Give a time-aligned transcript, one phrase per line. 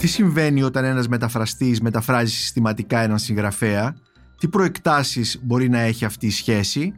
[0.00, 3.94] Τι συμβαίνει όταν ένας μεταφραστής μεταφράζει συστηματικά έναν συγγραφέα,
[4.38, 6.94] τι προεκτάσεις μπορεί να έχει αυτή η σχέση;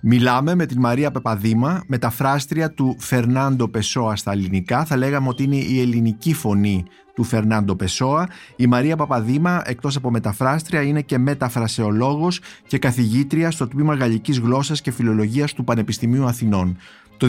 [0.00, 4.84] Μιλάμε με την Μαρία Πεπαδήμα, μεταφράστρια του Φερνάντο Πεσόα στα ελληνικά.
[4.84, 6.84] Θα λέγαμε ότι είναι η ελληνική φωνή
[7.14, 8.28] του Φερνάντο Πεσόα.
[8.56, 14.80] Η Μαρία Παπαδήμα, εκτός από μεταφράστρια, είναι και μεταφρασεολόγος και καθηγήτρια στο Τμήμα Γαλλικής Γλώσσας
[14.80, 16.76] και Φιλολογίας του Πανεπιστημίου Αθηνών.
[17.18, 17.26] Το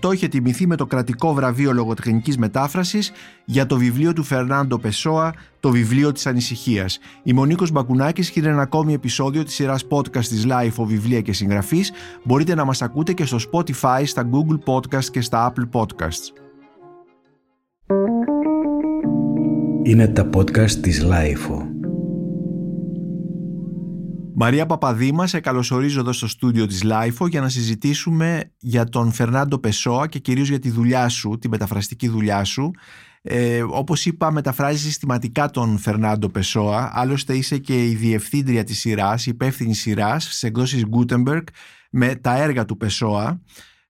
[0.00, 3.12] 2008 είχε τιμηθεί με το κρατικό βραβείο λογοτεχνικής μετάφρασης
[3.44, 6.98] για το βιβλίο του Φερνάντο Πεσόα, το βιβλίο της ανησυχίας.
[7.22, 11.32] Είμαι ο Νίκος Μπακουνάκης είναι ένα ακόμη επεισόδιο της σειράς podcast της LiFO Βιβλία και
[11.32, 11.92] Συγγραφείς.
[12.24, 16.32] Μπορείτε να μας ακούτε και στο Spotify, στα Google Podcasts και στα Apple Podcasts.
[19.82, 21.67] Είναι τα podcast της LiFO.
[24.40, 29.58] Μαρία Παπαδήμα, σε καλωσορίζω εδώ στο στούντιο της LiFO για να συζητήσουμε για τον Φερνάντο
[29.58, 32.70] Πεσόα και κυρίως για τη δουλειά σου, τη μεταφραστική δουλειά σου.
[33.22, 36.90] Ε, όπως είπα, μεταφράζεις συστηματικά τον Φερνάντο Πεσόα.
[36.92, 41.44] Άλλωστε είσαι και η διευθύντρια της σειράς, η υπεύθυνη σειράς σε εκδόσεις Gutenberg
[41.90, 43.40] με τα έργα του Πεσόα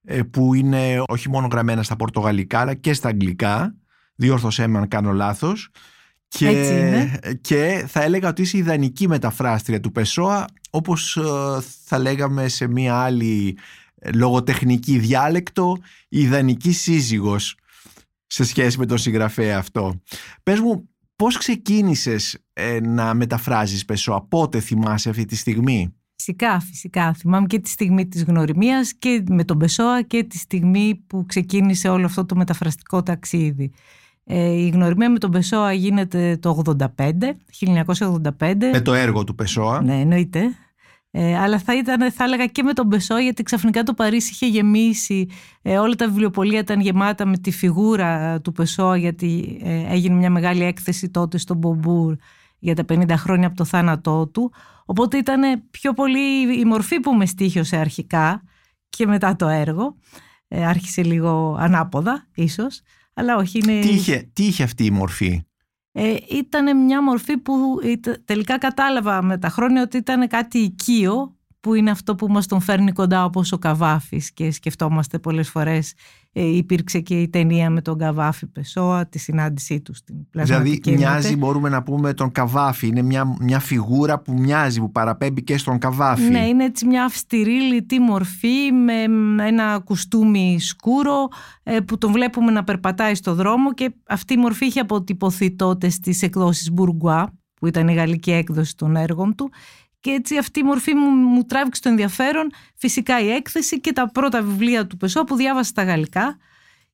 [0.03, 3.75] ε, που είναι όχι μόνο γραμμένα στα πορτογαλικά αλλά και στα αγγλικά.
[4.15, 5.69] Διόρθωσέ με αν κάνω λάθος.
[6.29, 11.21] Και, και θα έλεγα ότι είσαι ιδανική μεταφράστρια του Πεσόα όπως ε,
[11.85, 13.57] θα λέγαμε σε μία άλλη
[13.95, 15.77] ε, λογοτεχνική διάλεκτο
[16.09, 17.55] η ιδανική σύζυγος
[18.27, 20.01] σε σχέση με τον συγγραφέα αυτό.
[20.43, 27.13] Πες μου πώς ξεκίνησες ε, να μεταφράζεις Πεσόα, πότε θυμάσαι αυτή τη στιγμή; Φυσικά, φυσικά.
[27.13, 31.89] Θυμάμαι και τη στιγμή της γνωριμίας και με τον Πεσόα και τη στιγμή που ξεκίνησε
[31.89, 33.71] όλο αυτό το μεταφραστικό ταξίδι.
[34.31, 36.75] Ε, η γνωριμία με τον Πεσόα γίνεται το 85,
[38.37, 38.69] 1985.
[38.71, 39.81] Με το έργο του Πεσόα.
[39.81, 40.41] Ναι, εννοείται.
[41.11, 44.45] Ε, αλλά θα ήταν, θα έλεγα και με τον Πεσόα, γιατί ξαφνικά το Παρίσι είχε
[44.45, 45.27] γεμίσει.
[45.61, 50.29] Ε, όλα τα βιβλιοπολία ήταν γεμάτα με τη φιγούρα του Πεσόα, γιατί ε, έγινε μια
[50.29, 52.15] μεγάλη έκθεση τότε στο Μπομπούρ
[52.59, 54.51] για τα 50 χρόνια από το θάνατό του.
[54.85, 58.41] Οπότε ήταν πιο πολύ η μορφή που με στήχιωσε αρχικά
[58.89, 59.95] και μετά το έργο.
[60.47, 62.81] Ε, άρχισε λίγο ανάποδα, ίσως.
[63.13, 63.79] Αλλά όχι, είναι...
[63.79, 65.43] Τι είχε, τι είχε αυτή η μορφή;
[65.91, 67.79] Ε, ήταν μια μορφή που
[68.25, 72.61] τελικά κατάλαβα με τα χρόνια ότι ήταν κάτι οικείο που είναι αυτό που μας τον
[72.61, 75.95] φέρνει κοντά όπως ο Καβάφης και σκεφτόμαστε πολλές φορές ε,
[76.31, 81.35] υπήρξε και η ταινία με τον Καβάφη Πεσόα, τη συνάντησή του στην πλασματική Δηλαδή μοιάζει
[81.35, 85.77] μπορούμε να πούμε τον Καβάφη, είναι μια, μια φιγούρα που μοιάζει, που παραπέμπει και στον
[85.77, 86.29] Καβάφη.
[86.29, 89.03] Ναι, είναι έτσι μια αυστηρή λιτή μορφή με
[89.47, 91.27] ένα κουστούμι σκούρο
[91.63, 95.89] ε, που τον βλέπουμε να περπατάει στο δρόμο και αυτή η μορφή είχε αποτυπωθεί τότε
[95.89, 99.49] στις εκδόσεις Μπουργκουά που ήταν η γαλλική έκδοση των έργων του
[100.01, 102.49] και έτσι αυτή η μορφή μου, μου τράβηξε το ενδιαφέρον.
[102.75, 106.37] Φυσικά η έκθεση και τα πρώτα βιβλία του Πεσό που διάβασα στα γαλλικά.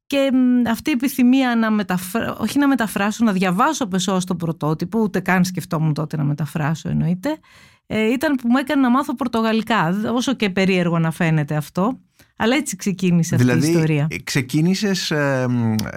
[0.07, 0.31] Και
[0.69, 5.45] αυτή η επιθυμία να μεταφράσω, όχι να μεταφράσω, να διαβάσω Πεσό στο πρωτότυπο, ούτε καν
[5.45, 7.39] σκεφτόμουν τότε να μεταφράσω εννοείται,
[7.87, 11.99] ε, ήταν που μου έκανε να μάθω πορτογαλικά, όσο και περίεργο να φαίνεται αυτό.
[12.37, 14.05] Αλλά έτσι ξεκίνησε αυτή η δηλαδή, ιστορία.
[14.07, 15.45] Δηλαδή ξεκίνησες ε,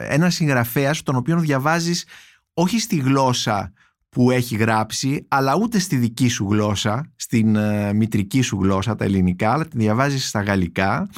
[0.08, 2.04] ένα συγγραφέας τον οποίο διαβάζεις
[2.54, 3.72] όχι στη γλώσσα
[4.18, 9.04] που έχει γράψει, αλλά ούτε στη δική σου γλώσσα, στην ε, μητρική σου γλώσσα, τα
[9.04, 11.08] ελληνικά, αλλά την διαβάζεις στα γαλλικά,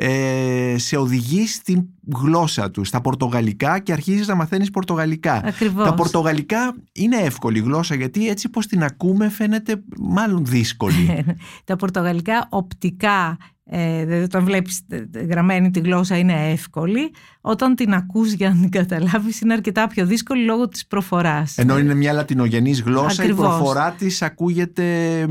[0.00, 5.42] ε, σε οδηγείς στην γλώσσα τους, στα πορτογαλικά και αρχίζεις να μαθαίνεις πορτογαλικά.
[5.44, 5.84] Ακριβώς.
[5.84, 11.24] Τα πορτογαλικά είναι εύκολη γλώσσα γιατί έτσι πως την ακούμε φαίνεται μάλλον δύσκολη.
[11.64, 13.36] Τα πορτογαλικά οπτικά
[13.70, 14.80] ε, δηλαδή όταν βλέπεις
[15.28, 17.10] γραμμένη τη γλώσσα είναι εύκολη
[17.40, 21.78] όταν την ακούς για να την καταλάβεις είναι αρκετά πιο δύσκολη λόγω της προφοράς ενώ
[21.78, 25.26] είναι μια λατινογενής γλώσσα η προφορά της ακούγεται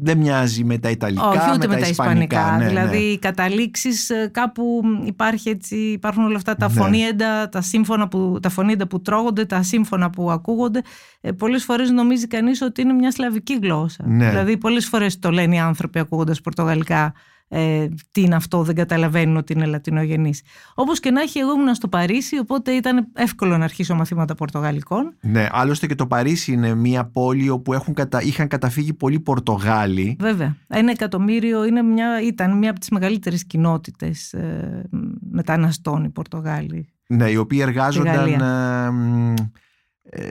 [0.00, 2.56] δεν μοιάζει με τα Ιταλικά, Όχι, ούτε με, τα Ισπανικά.
[2.58, 3.02] Ναι, δηλαδή, ναι.
[3.02, 6.74] οι καταλήξεις ε, κάπου υπάρχει έτσι, υπάρχουν όλα αυτά τα ναι.
[6.74, 10.82] φωνήεντα, τα σύμφωνα που, τα φωνήεντα που τρώγονται, τα σύμφωνα που ακούγονται.
[11.20, 14.04] Ε, πολλές φορές νομίζει κανείς ότι είναι μια σλαβική γλώσσα.
[14.06, 14.28] Ναι.
[14.28, 17.12] Δηλαδή, πολλές φορές το λένε οι άνθρωποι ακούγοντας πορτογαλικά
[17.52, 20.42] ε, τι είναι αυτό, δεν καταλαβαίνουν ότι είναι λατινογενής.
[20.74, 25.14] Όπως και να έχει, εγώ ήμουν στο Παρίσι, οπότε ήταν εύκολο να αρχίσω μαθήματα πορτογαλικών.
[25.20, 28.22] Ναι, άλλωστε και το Παρίσι είναι μια πόλη όπου έχουν κατα...
[28.22, 30.16] είχαν καταφύγει πολλοί Πορτογάλοι.
[30.20, 30.56] Βέβαια.
[30.68, 32.22] Ένα εκατομμύριο είναι μια...
[32.22, 34.82] ήταν μια από τις μεγαλύτερες κοινότητες ε,
[35.30, 36.88] μεταναστών οι Πορτογάλοι.
[37.06, 38.28] Ναι, οι οποίοι εργάζονταν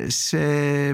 [0.07, 0.39] σε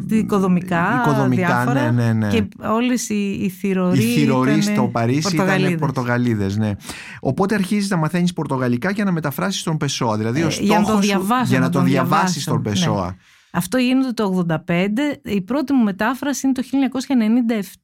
[0.09, 2.29] οικοδομικά, οικοδομικά διάφορα ναι, ναι, ναι.
[2.29, 5.69] και όλες οι, οι θηροροί, οι θηροροί στο Παρίσι Πορτογαλίδες.
[5.69, 6.71] ήταν Πορτογαλίδες ναι.
[7.19, 10.85] οπότε αρχίζεις να μαθαίνεις Πορτογαλικά για να μεταφράσεις τον Πεσόα δηλαδή ο ε, για να
[10.85, 13.15] τον διαβάσω, για να, τον διαβάσεις διαβάσω, τον Πεσόα ναι.
[13.51, 14.87] αυτό γίνεται το 85
[15.23, 16.63] η πρώτη μου μετάφραση είναι το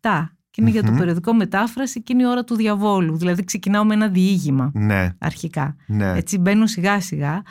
[0.01, 3.17] 1997 και ειναι για το περιοδικό μετάφραση και είναι η ώρα του διαβόλου.
[3.17, 5.09] Δηλαδή ξεκινάω με ένα διήγημα ναι.
[5.19, 5.75] αρχικά.
[5.85, 6.13] Ναι.
[6.15, 7.41] Έτσι μπαίνω σιγά σιγά.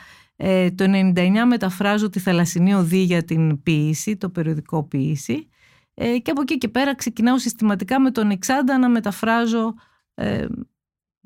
[0.42, 5.48] Ε, το 99 μεταφράζω τη Θαλασσινή Οδή για την ποίηση, το περιοδικό ποίηση.
[5.94, 9.74] Ε, και από εκεί και πέρα ξεκινάω συστηματικά με τον Εξάντα να μεταφράζω
[10.14, 10.46] ε,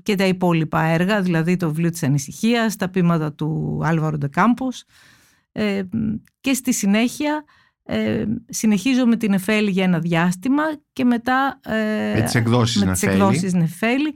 [0.02, 4.84] και τα υπόλοιπα έργα, δηλαδή το βιβλίο της ανησυχίας, τα ποίηματα του Άλβαρο Ντεκάμπος
[5.52, 5.82] ε,
[6.40, 7.44] και στη συνέχεια
[7.82, 10.62] ε, συνεχίζω με την Εφέλη για ένα διάστημα
[10.92, 14.14] και μετά ε, με τις εκδόσεις, με τις εκδόσεις Νεφέλη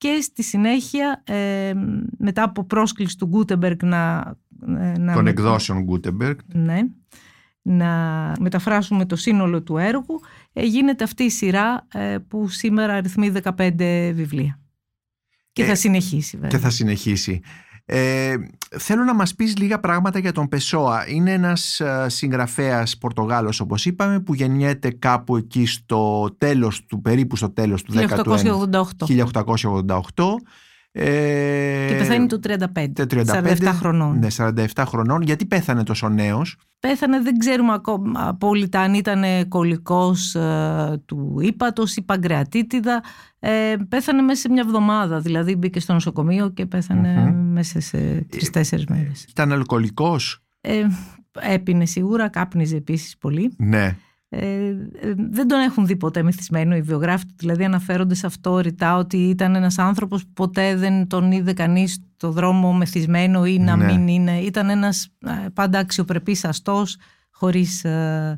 [0.00, 1.72] και στη συνέχεια ε,
[2.18, 4.34] μετά από πρόσκληση του Γκούτεμπεργκ να,
[4.66, 5.12] ε, να...
[5.12, 6.38] Των εκδόσεων Γκούτεμπεργκ.
[6.46, 6.80] Ναι,
[7.62, 10.20] να μεταφράσουμε το σύνολο του έργου
[10.52, 11.86] γίνεται αυτή η σειρά
[12.28, 13.72] που σήμερα αριθμεί 15
[14.14, 14.60] βιβλία.
[15.52, 16.50] Και θα συνεχίσει βέβαια.
[16.50, 17.40] Και θα συνεχίσει.
[17.92, 18.36] Ε,
[18.78, 21.08] θέλω να μας πεις λίγα πράγματα για τον Πεσόα.
[21.08, 27.36] Είναι ένας ε, συγγραφέας Πορτογάλος όπως είπαμε που γεννιέται κάπου εκεί στο τέλος του, περίπου
[27.36, 29.06] στο τέλος του 1888.
[29.06, 29.96] 1888.
[30.92, 34.18] Ε, και πεθαίνει το 35, 35, 47 χρονών.
[34.18, 35.22] Ναι, 47 χρονών.
[35.22, 41.96] Γιατί πέθανε τόσο νέος; Πέθανε, δεν ξέρουμε ακόμα απόλυτα αν ήταν κολλικός ε, του ύπατος
[41.96, 43.02] ή παγκρεατίτιδα.
[43.38, 48.84] Ε, πέθανε μέσα σε μια εβδομάδα, δηλαδή μπήκε στο νοσοκομείο και πεθανε μέσα σε τρει-τέσσερι
[48.88, 49.24] μέρες.
[49.24, 50.86] Ήταν αλκοολικός; Ε,
[51.40, 53.54] έπινε σίγουρα, κάπνιζε επίσης πολύ.
[53.56, 53.96] Ναι.
[54.32, 54.66] Ε,
[55.00, 58.96] ε, δεν τον έχουν δει ποτέ μεθυσμένο οι βιογράφοι του, δηλαδή αναφέρονται σε αυτό ρητά
[58.96, 63.76] ότι ήταν ένας άνθρωπος που ποτέ δεν τον είδε κανείς το δρόμο μεθυσμένο ή να
[63.76, 63.84] ναι.
[63.84, 64.38] μην είναι.
[64.38, 66.96] Ήταν ένας ε, πάντα αξιοπρεπής αστός,
[67.30, 67.84] χωρίς...
[67.84, 68.36] Ε,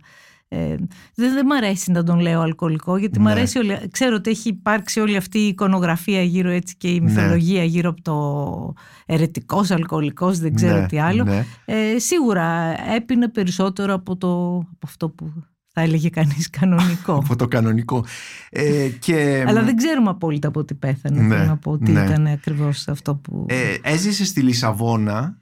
[0.48, 0.74] ε,
[1.14, 3.24] δεν, δεν μ' αρέσει να τον λέω αλκοολικό γιατί ναι.
[3.24, 7.00] μ' αρέσει όλη, ξέρω ότι έχει υπάρξει όλη αυτή η εικονογραφία γύρω έτσι και η
[7.00, 7.04] ναι.
[7.04, 8.74] μυθολογία γύρω από το
[9.06, 10.86] ερετικός αλκοολικός δεν ξέρω ναι.
[10.86, 11.44] τι άλλο ναι.
[11.64, 15.32] ε, σίγουρα έπινε περισσότερο από, το, από αυτό που
[15.72, 17.14] θα έλεγε κανείς κανονικό.
[17.14, 18.04] από το κανονικό.
[18.50, 19.44] Ε, και...
[19.46, 21.20] Αλλά δεν ξέρουμε απόλυτα από τι πέθανε.
[21.20, 22.04] Ναι, να πω ότι ναι.
[22.04, 23.46] ήταν ακριβώς αυτό που...
[23.48, 25.40] Ε, έζησε στη Λισαβόνα.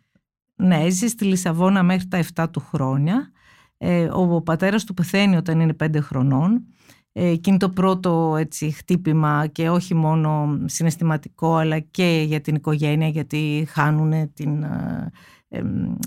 [0.57, 3.31] Ναι, έζησε στη Λισαβόνα μέχρι τα 7 του χρόνια.
[3.79, 6.65] Ε, ο πατέρας του πεθαίνει όταν είναι 5 χρονών.
[7.13, 12.55] Ε, και είναι το πρώτο έτσι, χτύπημα και όχι μόνο συναισθηματικό αλλά και για την
[12.55, 15.11] οικογένεια γιατί χάνουν την ε,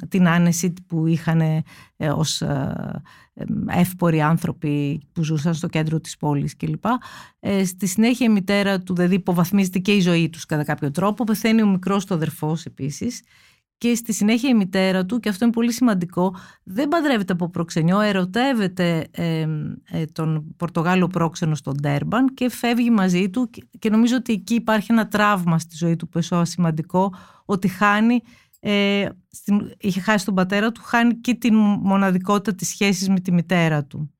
[0.10, 1.64] την άνεση που είχαν ε,
[1.98, 3.02] ως ε,
[3.68, 6.86] εύποροι άνθρωποι που ζούσαν στο κέντρο της πόλης κλπ.
[7.40, 11.24] Ε, στη συνέχεια η μητέρα του δηλαδή υποβαθμίζεται και η ζωή τους κατά κάποιο τρόπο.
[11.24, 13.22] Πεθαίνει ο μικρός του αδερφός επίσης
[13.78, 18.00] και στη συνέχεια η μητέρα του, και αυτό είναι πολύ σημαντικό, δεν παντρεύεται από προξενιό,
[18.00, 19.08] ερωτεύεται
[20.12, 23.50] τον Πορτογάλο πρόξενο στον Τέρμπαν και φεύγει μαζί του
[23.80, 27.14] και νομίζω ότι εκεί υπάρχει ένα τραύμα στη ζωή του Πεσόα σημαντικό,
[27.46, 28.22] ότι χάνει
[28.66, 33.32] ε, στην, είχε χάσει τον πατέρα του, χάνει και την μοναδικότητα της σχέσης με τη
[33.32, 34.14] μητέρα του.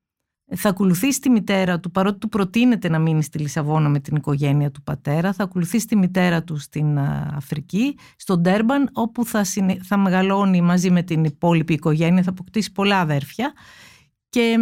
[0.56, 4.70] Θα ακολουθήσει τη μητέρα του, παρότι του προτείνεται να μείνει στη Λισαβόνα με την οικογένεια
[4.70, 6.98] του πατέρα, θα ακολουθήσει τη μητέρα του στην
[7.34, 9.44] Αφρική, στον Τέρμπαν, όπου θα,
[9.82, 13.52] θα μεγαλώνει μαζί με την υπόλοιπη οικογένεια, θα αποκτήσει πολλά αδέρφια
[14.28, 14.58] και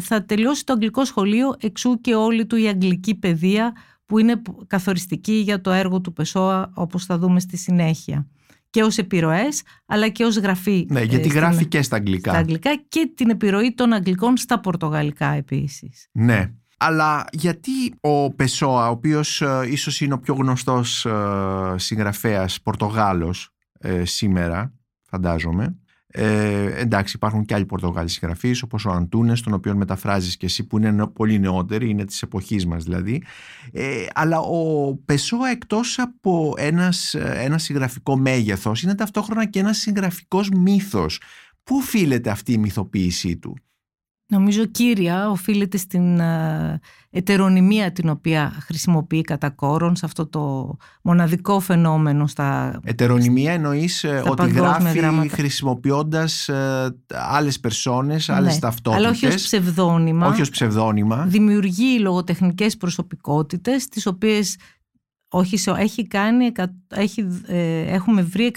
[0.00, 3.72] θα τελειώσει το αγγλικό σχολείο, εξού και όλη του η αγγλική παιδεία
[4.06, 8.26] που είναι καθοριστική για το έργο του Πεσόα, όπως θα δούμε στη συνέχεια
[8.70, 10.86] και ως επιρροές αλλά και ως γραφή.
[10.90, 12.30] Ναι, γιατί ε, γράφει και στα αγγλικά.
[12.30, 16.08] Στα αγγλικά και την επιρροή των αγγλικών στα πορτογαλικά επίσης.
[16.12, 16.52] Ναι.
[16.78, 17.70] Αλλά γιατί
[18.00, 24.74] ο Πεσόα, ο οποίος ε, ίσως είναι ο πιο γνωστός ε, συγγραφέας Πορτογάλος ε, σήμερα,
[25.02, 25.76] φαντάζομαι,
[26.10, 30.66] ε, εντάξει, υπάρχουν και άλλοι Πορτογάλοι συγγραφείς, όπως ο Αντούνες, τον οποίο μεταφράζεις και εσύ,
[30.66, 33.22] που είναι πολύ νεότεροι, είναι της εποχής μας δηλαδή.
[33.72, 40.48] Ε, αλλά ο Πεσόα, εκτός από ένας, ένα συγγραφικό μέγεθος, είναι ταυτόχρονα και ένας συγγραφικός
[40.50, 41.20] μύθος.
[41.64, 43.56] Πού οφείλεται αυτή η μυθοποίησή του,
[44.30, 46.80] Νομίζω κύρια οφείλεται στην ε,
[47.10, 54.22] ετερονυμία την οποία χρησιμοποιεί κατά κόρον σε αυτό το μοναδικό φαινόμενο στα Ετερονυμία εννοείς ε,
[54.26, 55.34] ότι γράφει γράμματα.
[55.34, 59.04] χρησιμοποιώντας ε, άλλες περσόνες, άλλες ναι, ταυτότητες.
[59.04, 60.26] Αλλά όχι ως ψευδόνυμα.
[60.26, 61.24] Όχι ως ψευδόνυμα.
[61.26, 64.56] Δημιουργεί λογοτεχνικές προσωπικότητες τις οποίες
[65.30, 66.52] όχι, έχει κάνει,
[66.88, 67.26] έχει,
[67.86, 68.52] έχουμε βρει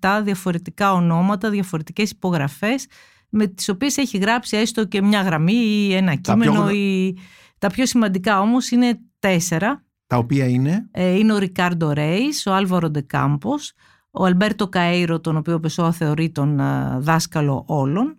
[0.00, 2.86] 127 διαφορετικά ονόματα, διαφορετικές υπογραφές
[3.28, 6.52] με τις οποίες έχει γράψει έστω και μια γραμμή ή ένα κείμενο.
[6.52, 7.16] Τα πιο, ή...
[7.58, 9.84] τα πιο σημαντικά όμως είναι τέσσερα.
[10.06, 13.72] Τα οποία είναι; Ε, είναι ο Ρικάρντο Ρέις, ο Άλβαρο Ντεκάμπος,
[14.10, 16.56] ο Αλμπέρτο Καΐρο, τον οποίο Πεσόα θεωρεί τον
[16.98, 18.16] δάσκαλο όλων,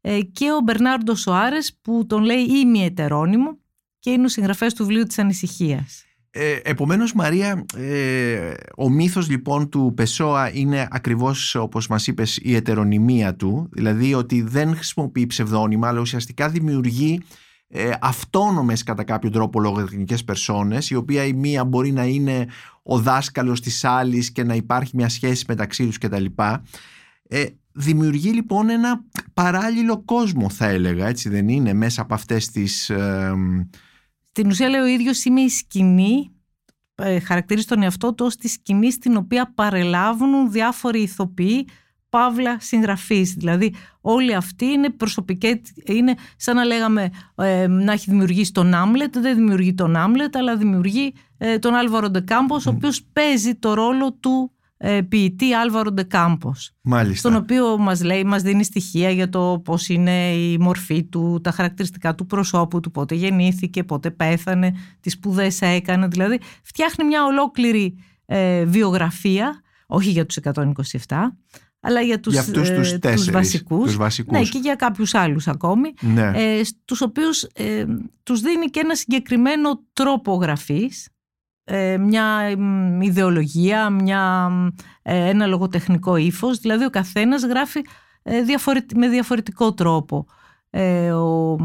[0.00, 3.58] ε, και ο Μπερνάρντο Σοάρες που τον λέει ημιετερόνυμο
[3.98, 6.04] και είναι ο συγγραφέας του βιβλίου της ανησυχίας.
[6.32, 12.54] Ε, επομένως Μαρία, ε, ο μύθος λοιπόν του Πεσόα είναι ακριβώς όπως μας είπες η
[12.54, 17.20] ετερονυμία του, δηλαδή ότι δεν χρησιμοποιεί ψευδόνυμα αλλά ουσιαστικά δημιουργεί
[17.68, 22.46] ε, αυτόνομες κατά κάποιο τρόπο λογοτεχνικές περσόνες η οποία η μία μπορεί να είναι
[22.82, 26.24] ο δάσκαλος της άλλης και να υπάρχει μια σχέση μεταξύ τους κτλ.
[27.28, 32.90] Ε, δημιουργεί λοιπόν ένα παράλληλο κόσμο θα έλεγα έτσι δεν είναι μέσα από αυτές τις...
[32.90, 33.32] Ε,
[34.30, 36.34] Στην ουσία λέει ο ίδιος είμαι η σκηνή
[36.94, 41.68] ε, χαρακτηρίζει τον εαυτό του ως τη σκηνή στην οποία παρελάβουν διάφοροι ηθοποιοί
[42.08, 43.34] παύλα συγγραφής.
[43.34, 49.18] Δηλαδή όλοι αυτοί είναι προσωπικοί, είναι σαν να λέγαμε ε, να έχει δημιουργήσει τον Άμλετ,
[49.18, 54.12] δεν δημιουργεί τον Άμλετ, αλλά δημιουργεί ε, τον Άλβαρο Ντεκάμπος, ο οποίος παίζει το ρόλο
[54.12, 54.59] του ε,
[55.08, 56.70] ποιητή Άλβαρο Ντεκάμπος.
[56.82, 57.28] Μάλιστα.
[57.28, 61.50] Στον οποίο μας λέει, μας δίνει στοιχεία για το πώς είναι η μορφή του, τα
[61.50, 66.06] χαρακτηριστικά του προσώπου του, πότε γεννήθηκε, πότε πέθανε, τις σπουδές έκανε.
[66.06, 67.94] Δηλαδή φτιάχνει μια ολόκληρη
[68.26, 71.16] ε, βιογραφία, όχι για τους 127,
[71.80, 74.38] αλλά για τους, για αυτούς τους, ε, τέσσερις, τους, βασικούς, τους βασικούς.
[74.38, 76.30] Ναι, και για κάποιους άλλους ακόμη, Ναι.
[76.34, 77.84] ε, στους οποίους ε,
[78.22, 81.10] τους δίνει και ένα συγκεκριμένο τρόπο γραφής, ε,
[81.98, 84.66] μια μ, ιδεολογία, μια, μ,
[85.02, 87.80] ε, ένα λογοτεχνικό ύφος, δηλαδή ο καθένας γράφει
[88.22, 90.26] ε, διαφορετ- με διαφορετικό τρόπο.
[90.70, 91.56] Ε, ο,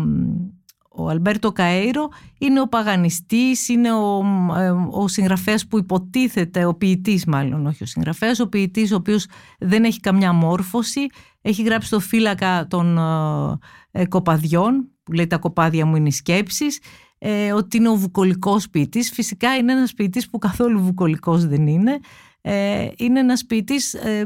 [0.97, 4.25] ο Αλμπέρτο Καΐρο είναι ο παγανιστής, είναι ο,
[4.57, 9.27] ε, ο συγγραφέας που υποτίθεται, ο ποιητής μάλλον, όχι ο συγγραφέας, ο ποιητής ο οποίος
[9.59, 11.05] δεν έχει καμιά μόρφωση,
[11.41, 16.11] έχει γράψει το φύλακα των ε, ε, κοπαδιών, που λέει τα κοπάδια μου είναι οι
[16.11, 16.79] σκέψεις,
[17.17, 19.11] ε, ότι είναι ο βουκολικός ποιητής.
[19.11, 21.99] Φυσικά είναι ένας ποιητής που καθόλου βουκολικός δεν είναι.
[22.41, 24.25] Ε, είναι ένας ποιητής ε,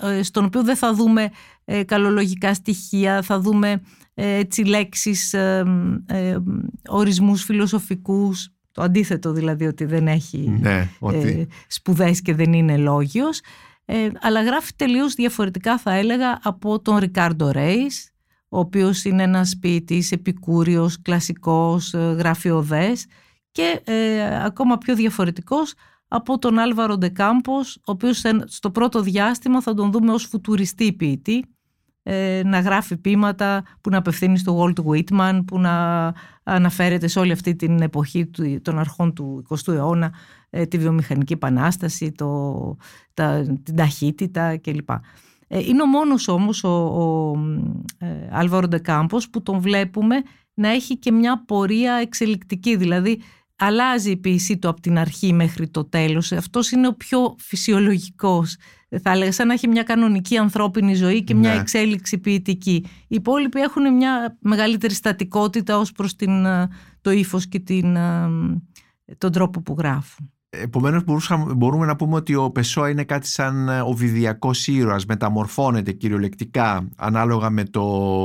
[0.00, 1.30] ε, στον οποίο δεν θα δούμε
[1.64, 3.82] ε, καλολογικά στοιχεία, θα δούμε
[4.14, 5.64] ε, έτσι λέξεις, ε,
[6.06, 6.36] ε,
[6.88, 11.28] ορισμούς φιλοσοφικούς, το αντίθετο δηλαδή ότι δεν έχει ναι, ότι...
[11.28, 13.40] ε, σπουδές και δεν είναι λόγιος,
[13.84, 18.12] ε, αλλά γράφει τελείως διαφορετικά θα έλεγα από τον Ρικάρντο Ρέις,
[18.48, 23.06] ο οποίος είναι ένας ποιητής επικούριος, κλασικός, ε, γραφειοδές
[23.52, 25.74] και ε, ακόμα πιο διαφορετικός
[26.08, 30.92] από τον Άλβαρο Ντεκάμπος, ο οποίος σε- στο πρώτο διάστημα θα τον δούμε ως φουτουριστή
[30.92, 31.44] ποιητή,
[32.02, 36.12] ε, να γράφει ποίηματα που να απευθύνει στο Walt Whitman, που να
[36.42, 40.12] αναφέρεται σε όλη αυτή την εποχή του- των αρχών του 20ου αιώνα,
[40.50, 42.76] ε, τη βιομηχανική επανάσταση, το,
[43.14, 44.88] τα, την ταχύτητα κλπ.
[45.48, 47.34] Ε, είναι ο μόνος όμως ο, ο
[47.98, 50.22] ε, Άλβαρο Ντεκάμπος που τον βλέπουμε
[50.54, 53.20] να έχει και μια πορεία εξελικτική, δηλαδή
[53.56, 56.32] αλλάζει η ποιησή του από την αρχή μέχρι το τέλος.
[56.32, 58.56] Αυτός είναι ο πιο φυσιολογικός.
[59.02, 61.60] Θα έλεγα σαν να έχει μια κανονική ανθρώπινη ζωή και μια Ναι.
[61.60, 62.74] εξέλιξη ποιητική.
[62.84, 66.68] Οι υπόλοιποι έχουν μια μεγαλύτερη στατικότητα ως προς την, ε,
[67.00, 68.28] το ύφος και την, ε,
[69.18, 70.32] τον τρόπο που γράφουν.
[70.50, 75.04] Επομένως μπορούσαμε- μπορούμε να πούμε ότι ο Πεσόα είναι κάτι σαν ε, ο βιδιακός ήρωας,
[75.06, 77.84] μεταμορφώνεται κυριολεκτικά ανάλογα με το,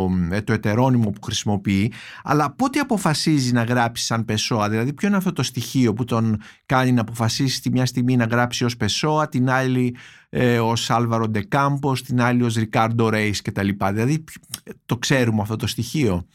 [0.09, 1.91] με το ετερόνυμο που χρησιμοποιεί,
[2.23, 6.41] αλλά πότε αποφασίζει να γράψει σαν Πεσόα, δηλαδή ποιο είναι αυτό το στοιχείο που τον
[6.65, 9.95] κάνει να αποφασίσει τη μια στιγμή να γράψει ως Πεσόα, την άλλη
[10.29, 13.69] ε, ως Άλβαρο Ντεκάμπος, την άλλη ως Ρικάρντο Ρέις κτλ.
[13.91, 14.41] Δηλαδή ποιο-
[14.85, 16.25] το ξέρουμε αυτό το στοιχείο.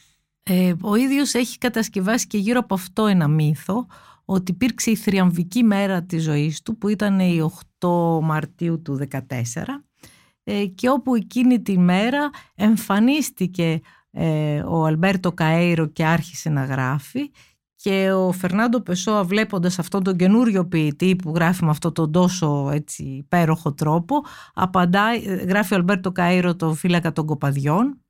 [0.42, 3.87] Ε, ο ίδιος έχει κατασκευάσει και γύρω από αυτό ένα μύθο
[4.30, 7.88] ότι υπήρξε η θριαμβική μέρα της ζωής του που ήταν η 8
[8.23, 9.16] Μαρτίου του 2014
[10.44, 13.80] ε, και όπου εκείνη τη μέρα εμφανίστηκε
[14.11, 17.30] ε, ο Αλμπέρτο Καέιρο και άρχισε να γράφει
[17.76, 22.70] και ο Φερνάντο Πεσόα βλέποντας αυτόν τον καινούριο ποιητή που γράφει με αυτόν τον τόσο
[22.73, 28.02] έτσι, υπέροχο τρόπο απαντάει, ε, γράφει ο Αλμπέρτο Καέιρο το φύλακα των κοπαδιών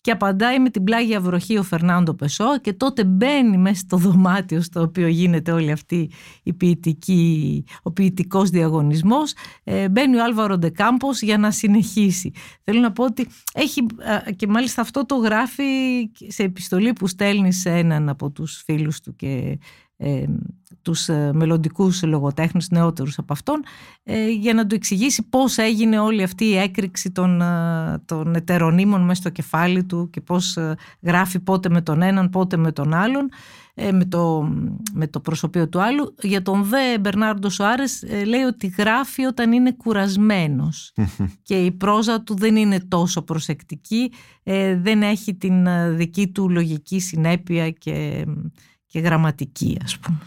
[0.00, 4.60] και απαντάει με την πλάγια βροχή ο Φερνάντο Πεσόα και τότε μπαίνει μέσα στο δωμάτιο
[4.60, 6.10] στο οποίο γίνεται όλη αυτή
[6.42, 12.32] η ποιητική, ο ποιητικός διαγωνισμός ε, μπαίνει ο Άλβαρο ντε Κάμπος για να συνεχίσει.
[12.64, 15.64] Θέλω να πω ότι έχει α, και μάλιστα αυτό το γράφει
[16.26, 19.58] σε επιστολή που στέλνει σε έναν από τους φίλους του και
[20.00, 20.24] ε,
[20.82, 23.62] τους ε, μελλοντικούς λογοτέχνους νεότερους από αυτόν
[24.02, 29.00] ε, για να του εξηγήσει πώς έγινε όλη αυτή η έκρηξη των, ε, των ετερονίμων
[29.00, 32.94] μέσα στο κεφάλι του και πώς ε, γράφει πότε με τον έναν πότε με τον
[32.94, 33.28] άλλον
[33.80, 34.48] ε, με, το,
[34.92, 36.14] με το προσωπείο του άλλου.
[36.22, 40.92] Για τον δε Μπερνάρντο Σοάρες ε, λέει ότι γράφει όταν είναι κουρασμένος
[41.48, 44.12] και η πρόζα του δεν είναι τόσο προσεκτική
[44.42, 48.24] ε, δεν έχει την ε, δική του λογική συνέπεια και,
[48.88, 50.18] και γραμματική ας πούμε.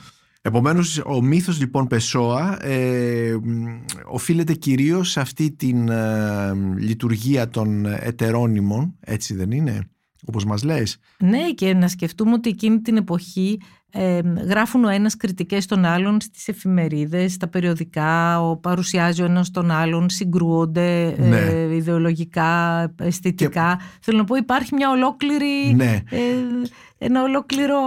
[0.44, 3.66] Επομένως ο μύθος λοιπόν Πεσόα ε, μ,
[4.06, 9.90] οφείλεται κυρίως σε αυτή την ε, λειτουργία των ετερόνυμων, έτσι δεν είναι,
[10.26, 13.60] όπως μας λες; Ναι και να σκεφτούμε ότι εκείνη την εποχή
[13.94, 19.52] ε, γράφουν ο ένας κριτικές των άλλων στις εφημερίδες, στα περιοδικά, ο, παρουσιάζει ο ένας
[19.52, 21.38] τον άλλον, συγκρούονται Ναι.
[21.38, 23.80] ε, ιδεολογικά, αισθητικά.
[24.02, 26.02] Θέλω να πω υπάρχει μια ολόκληρη, Ναι.
[26.10, 26.20] ε,
[26.98, 27.78] ένα ολόκληρο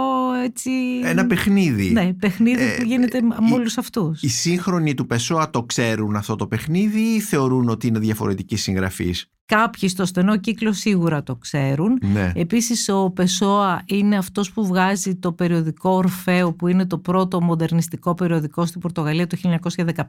[0.43, 0.69] έτσι...
[1.03, 1.91] Ένα παιχνίδι.
[1.91, 4.21] Ναι, παιχνίδι Ε, που γίνεται με η- όλους αυτούς.
[4.21, 9.29] Οι σύγχρονοι του Πεσόα το ξέρουν αυτό το παιχνίδι ή θεωρούν ότι είναι διαφορετική συγγραφής;
[9.45, 11.97] Κάποιοι στο στενό κύκλο σίγουρα το ξέρουν.
[12.13, 12.31] Ναι.
[12.35, 18.13] Επίσης ο Πεσόα είναι αυτός που βγάζει το περιοδικό Ορφαίο που είναι το πρώτο μοντερνιστικό
[18.13, 19.37] περιοδικό στην Πορτογαλία το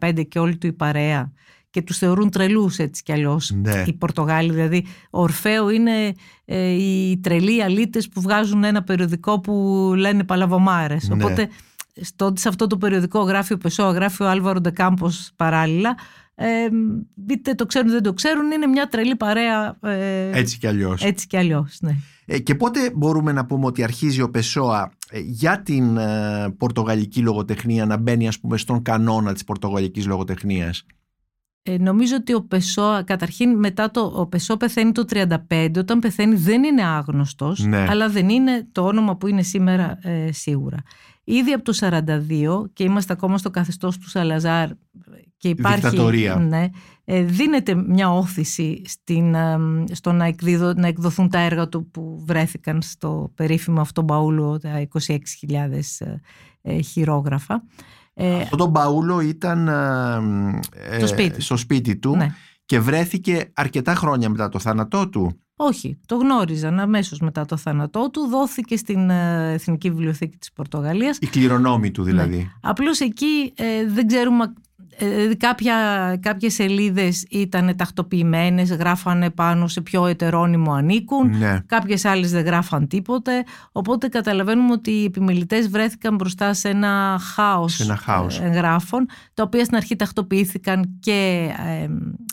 [0.01, 1.33] 1915 και όλη του η παρέα
[1.71, 3.83] και τους θεωρούν τρελούς έτσι κι αλλιώς Ναι.
[3.87, 4.53] οι Πορτογάλοι.
[4.53, 6.13] Δηλαδή ο Ορφαίο είναι
[6.45, 9.53] ε, οι τρελοί αλήτες που βγάζουν ένα περιοδικό που
[9.97, 11.09] λένε παλαβομάρες.
[11.09, 11.15] Ναι.
[11.25, 11.49] Οπότε
[12.01, 15.95] στο, σε αυτό το περιοδικό γράφει ο Πεσόα, γράφει ο Άλβαρο Ντεκάμπος παράλληλα.
[16.39, 16.47] Ε,
[17.31, 21.03] είτε το ξέρουν είτε δεν το ξέρουν, είναι μια τρελή παρέα ε, Έτσι κι αλλιώς.
[21.03, 21.77] έτσι κι αλλιώς.
[21.81, 21.97] Ναι.
[22.27, 27.21] Ε, και πότε μπορούμε να πούμε ότι αρχίζει ο Πεσόα ε, για την ε, πορτογαλική
[27.21, 30.85] λογοτεχνία να μπαίνει ας πούμε στον κανόνα της πορτογαλικής λογοτεχνίας;
[31.63, 35.05] Ε, νομίζω ότι ο Πεσό, καταρχήν μετά το, ο Πεσό πεθαίνει το
[35.49, 37.87] 35, όταν πεθαίνει δεν είναι άγνωστος, Ναι.
[37.89, 40.77] αλλά δεν είναι το όνομα που είναι σήμερα ε, σίγουρα.
[41.29, 44.69] Ήδη από το 42 και είμαστε ακόμα στο καθεστώς του Σαλαζάρ
[45.37, 46.35] και υπάρχει, Δικτατορία.
[46.37, 46.69] ναι,
[47.05, 49.59] ε, δίνεται μια όθηση στην, ε,
[49.93, 54.89] στο να, εκδίδω, να εκδοθούν τα έργα του που βρέθηκαν στο περίφημο αυτό μπαούλο, τα
[54.93, 56.21] 26.000 ε,
[56.63, 57.63] ε, χειρόγραφα.
[58.15, 61.41] Ε, Αυτό το μπαούλο ήταν ε, Στο σπίτι.
[61.41, 62.35] στο σπίτι του ναι.
[62.65, 65.41] και βρέθηκε αρκετά χρόνια μετά το θάνατό του.
[65.57, 71.19] Όχι, το γνώριζαν αμέσως μετά το θάνατό του, δόθηκε στην ε, Εθνική Βιβλιοθήκη της Πορτογαλίας.
[71.21, 72.53] Η κληρονόμη του δηλαδή.
[72.61, 74.53] Απλώς εκεί ε, δεν ξέρουμε,
[74.99, 75.75] ε, κάποια,
[76.23, 81.61] κάποιες σελίδες ήταν τακτοποιημένες, γράφανε πάνω σε ποιο ετερόνυμο ανήκουν, Ναι.
[81.67, 87.75] κάποιες άλλες δεν γράφαν τίποτε, οπότε καταλαβαίνουμε ότι οι επιμελητές βρέθηκαν μπροστά σε ένα χάος,
[87.75, 88.41] Σε ένα χάος.
[88.41, 91.49] ε, εγγράφων, τα οποία στην αρχή τακτοποιήθηκαν και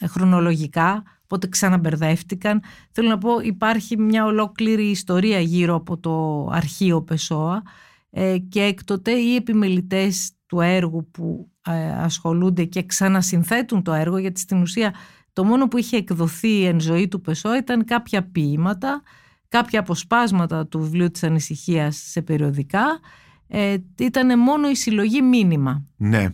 [0.01, 2.61] ε, χρονολογικά, οπότε ξαναμπερδεύτηκαν.
[2.91, 7.61] Θέλω να πω υπάρχει μια ολόκληρη ιστορία γύρω από το αρχείο Πεσόα
[8.09, 11.52] ε, και έκτοτε οι επιμελητές του έργου που ε,
[11.97, 14.93] ασχολούνται και ξανασυνθέτουν το έργο γιατί στην ουσία
[15.33, 19.01] το μόνο που είχε εκδοθεί εν ζωή του Πεσόα ήταν κάποια ποίηματα,
[19.47, 22.99] κάποια αποσπάσματα του βιβλίου της ανησυχίας σε περιοδικά
[23.47, 25.85] ε, ήταν μόνο η συλλογή μήνυμα.
[25.95, 26.27] Ναι.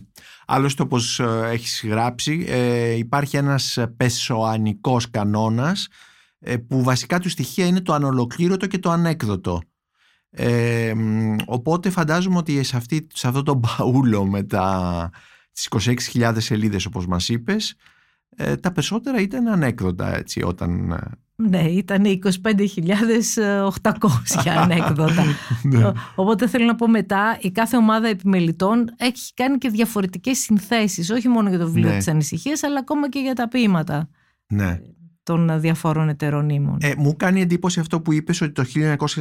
[0.46, 5.88] Άλλωστε όπως ε, έχεις γράψει ε, υπάρχει ένας πεσοανικός κανόνας
[6.38, 9.60] ε, που βασικά του στοιχεία είναι το ανολοκλήρωτο και το ανέκδοτο.
[10.30, 15.10] Ε, μ, οπότε φαντάζομαι ότι σε, αυτή, σε αυτό το μπαούλο με τα,
[15.52, 15.68] τις
[16.14, 17.74] 26.000 σελίδες όπως μας είπες
[18.36, 20.90] ε, τα περισσότερα ήταν ανέκδοτα έτσι όταν...
[20.92, 20.98] ε,
[21.36, 25.24] Ναι, ήταν 25.800 ανέκδοτα.
[25.62, 25.84] ναι.
[25.86, 31.10] Ο- Οπότε θέλω να πω μετά, η κάθε ομάδα επιμελητών έχει κάνει και διαφορετικές συνθέσεις,
[31.10, 31.96] όχι μόνο για το βιβλίο Ναι.
[31.96, 34.08] της ανησυχίας, αλλά ακόμα και για τα ποίηματα
[34.46, 34.80] ναι.
[35.30, 36.78] Των διαφόρων ετερονίμων.
[36.80, 38.64] Ε, μου κάνει εντύπωση αυτό που είπες ότι το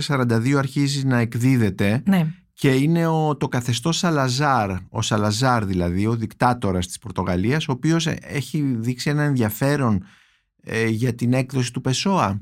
[0.08, 6.15] 1942 αρχίζει να εκδίδεται ναι, και είναι ο, το καθεστώς Σαλαζάρ, ο Σαλαζάρ δηλαδή, ο
[6.15, 10.04] δικτάτορας της Πορτογαλίας, ο οποίος ε, έχει δείξει ένα ενδιαφέρον
[10.63, 12.41] ε, για την έκδοση του Πεσόα.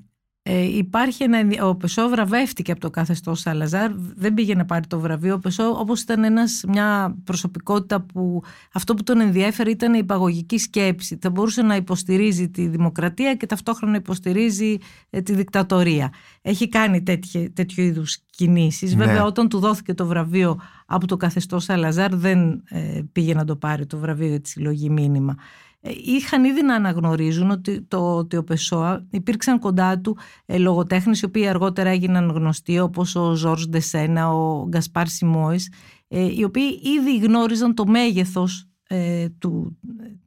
[0.49, 3.91] Ε, υπάρχει ένα, ενδια- ο Πεσό βραβεύτηκε από το καθεστώς Σαλαζάρ.
[4.15, 5.33] Δεν πήγε να πάρει το βραβείο.
[5.33, 8.41] Ο Πεσό, όπως ήταν ένας, μια προσωπικότητα που
[8.73, 11.17] αυτό που τον ενδιέφερε ήταν η υπαγωγική σκέψη.
[11.21, 14.77] Θα μπορούσε να υποστηρίζει τη δημοκρατία και ταυτόχρονα να υποστηρίζει
[15.09, 16.13] ε, τη δικτατορία.
[16.41, 18.95] Έχει κάνει τέτοιε, τέτοιου είδους κινήσεις.
[18.95, 19.05] Ναι.
[19.05, 23.55] Βέβαια, όταν του δόθηκε το βραβείο από το καθεστώς Σαλαζάρ, δεν ε, πήγε να το
[23.55, 25.35] πάρει το βραβείο για τη συλλογή μήνυμα.
[25.81, 31.21] Ε, Είχαν ήδη να αναγνωρίζουν ότι, το, ότι ο Πεσόα υπήρξαν κοντά του ε, λογοτέχνες
[31.21, 35.71] οι οποίοι αργότερα έγιναν γνωστοί όπως ο Ζόρς Ντεσένα, ο Γκασπάρ Σιμόης
[36.07, 39.77] ε, οι οποίοι ήδη γνώριζαν το μέγεθος ε, του,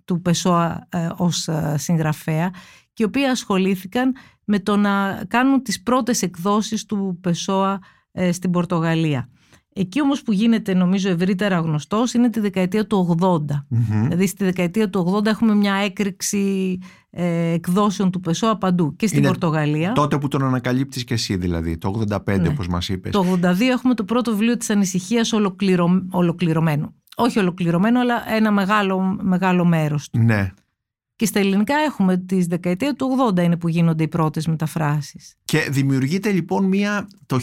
[0.05, 2.51] του Πεσόα ε, ως ε, συγγραφέα
[2.93, 7.79] και οι οποίοι ασχολήθηκαν με το να κάνουν τις πρώτες εκδόσεις του Πεσόα
[8.13, 9.29] ε, στην Πορτογαλία.
[9.75, 13.39] Εκεί όμως που γίνεται νομίζω ευρύτερα γνωστός είναι τη δεκαετία του 80.
[13.69, 14.03] Μμμ.
[14.03, 16.79] Δηλαδή στη δεκαετία του 80 έχουμε μια έκρηξη
[17.11, 19.93] ε, εκδόσεων του Πεσόα παντού και στην Είναι Πορτογαλία.
[19.93, 22.49] Τότε που τον ανακαλύπτεις και εσύ δηλαδή, το 85 Ναι.
[22.49, 23.13] όπως μας είπες.
[23.13, 26.07] Το 82 έχουμε το πρώτο βιβλίο της ανησυχίας ολοκληρω...
[26.11, 26.95] ολοκληρωμένο.
[27.17, 30.19] Όχι ολοκληρωμένο, αλλά ένα μεγάλο, μεγάλο μέρος του.
[30.19, 30.51] Ναι.
[31.21, 35.35] Και στα ελληνικά έχουμε τις δεκαετία του 80 είναι που γίνονται οι πρώτες μεταφράσεις.
[35.45, 37.39] Και δημιουργείται λοιπόν μία, το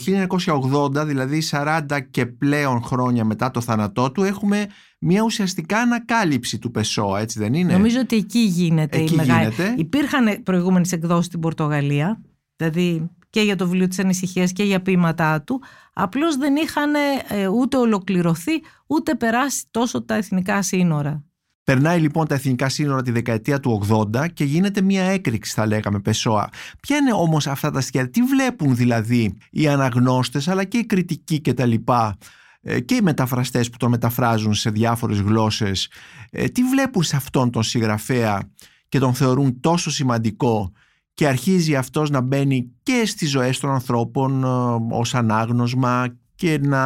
[0.96, 4.68] 1980, δηλαδή 40 και πλέον χρόνια μετά το θάνατό του, έχουμε
[5.00, 9.40] μία ουσιαστικά ανακάλυψη του Πεσόα, έτσι δεν είναι; Νομίζω ότι εκεί γίνεται Εκεί η μεγάλη...
[9.40, 9.74] γίνεται.
[9.78, 12.22] Υπήρχαν προηγούμενες εκδόσεις στην Πορτογαλία,
[12.56, 15.62] δηλαδή και για το βιβλίο της ανησυχίας και για ποίηματά του,
[15.94, 16.94] απλώς δεν είχαν
[17.28, 21.27] ε, ούτε ολοκληρωθεί ούτε περάσει τόσο τα εθνικά σύνορα.
[21.68, 23.82] Περνάει λοιπόν τα εθνικά σύνορα τη δεκαετία του
[24.14, 26.50] 80 και γίνεται μια έκρηξη θα λέγαμε Πεσόα.
[26.80, 31.40] Ποια είναι όμως αυτά τα στοιχεία, τι βλέπουν δηλαδή οι αναγνώστες αλλά και οι κριτικοί
[31.40, 32.18] και τα λοιπά
[32.62, 35.90] ε, και οι μεταφραστές που τον μεταφράζουν σε διάφορες γλώσσες
[36.30, 38.52] ε, τι βλέπουν σε αυτόν τον συγγραφέα
[38.90, 40.72] και τον θεωρούν τόσο σημαντικό
[41.14, 44.48] και αρχίζει αυτός να μπαίνει και στις ζωές των ανθρώπων ε,
[44.96, 46.82] ως ανάγνωσμα και να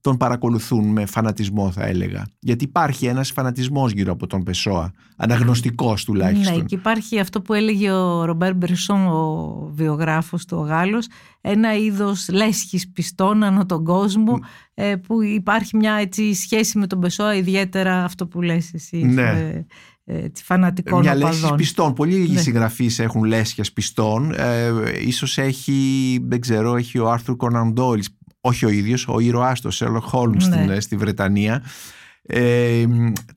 [0.00, 2.26] τον παρακολουθούν με φανατισμό θα έλεγα.
[2.38, 6.56] Γιατί υπάρχει ένας φανατισμός γύρω από τον Πεσόα, αναγνωστικός τουλάχιστον.
[6.56, 11.06] Ναι, και υπάρχει αυτό που έλεγε ο Ρομπέρ Μπερσόν, ο βιογράφος του ο Γάλλος,
[11.40, 14.38] ένα είδος λέσχης πιστών ανά τον κόσμο,
[14.74, 18.96] ε, που υπάρχει μια έτσι, σχέση με τον Πεσόα, ιδιαίτερα αυτό που λες εσύ.
[18.96, 19.22] Ναι.
[19.22, 19.66] Ε,
[20.04, 21.30] ε, φανατικών Μια οπαδών.
[21.40, 21.94] λέσχη πιστών.
[21.94, 22.40] Πολλοί Ναι.
[22.40, 24.32] συγγραφείς έχουν λέσχες πιστών.
[24.36, 24.70] Ε,
[25.00, 28.08] ίσως έχει, δεν ξέρω, έχει ο Άρθουρ Κόναν Ντόιλ,
[28.44, 30.40] όχι ο ίδιος, ο ήρωάς του, ο Σέρλοκ Χολμς Ναι.
[30.40, 31.62] στην, ε, στη Βρετανία.
[32.22, 32.84] Ε,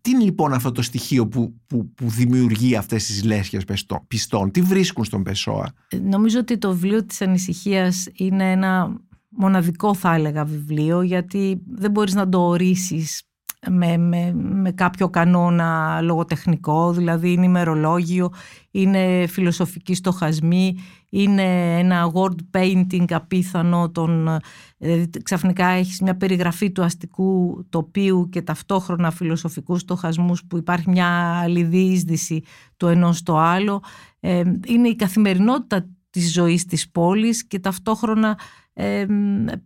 [0.02, 4.52] τι είναι λοιπόν αυτό το στοιχείο που, που, που δημιουργεί αυτές τις λέσχες πιστών, πιστών;
[4.52, 8.98] Τι βρίσκουν στον Πεσόα; Νομίζω ότι το βιβλίο της ανησυχίας είναι ένα
[9.30, 13.22] μοναδικό θα έλεγα βιβλίο γιατί δεν μπορείς να το ορίσεις
[13.70, 18.32] με, με, με κάποιο κανόνα λογοτεχνικό, δηλαδή είναι ημερολόγιο,
[18.72, 20.78] είναι φιλοσοφική στοχασμή,
[21.10, 24.40] είναι ένα word painting απίθανο, των,
[24.78, 31.40] δηλαδή ξαφνικά έχεις μια περιγραφή του αστικού τοπίου και ταυτόχρονα φιλοσοφικούς στοχασμούς που υπάρχει μια
[31.42, 32.44] άλλη διείσδυση
[32.78, 33.82] το ενός στο άλλο.
[34.20, 38.40] Ε, είναι η καθημερινότητα της ζωής της πόλης και ταυτόχρονα
[38.74, 39.06] ε,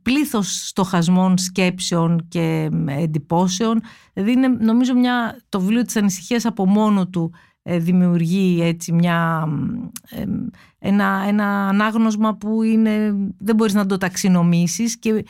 [0.02, 3.82] πλήθος στοχασμών, σκέψεων και εντυπώσεων.
[4.14, 7.32] Δηλαδή είναι νομίζω μια, το βιβλίο της ανησυχίας από μόνο του
[7.64, 9.48] ε, δημιουργεί έτσι μια,
[10.10, 10.24] ε,
[10.80, 15.24] ένα, ένα ανάγνωσμα που είναι, δεν μπορείς να το ταξινομήσεις και ε,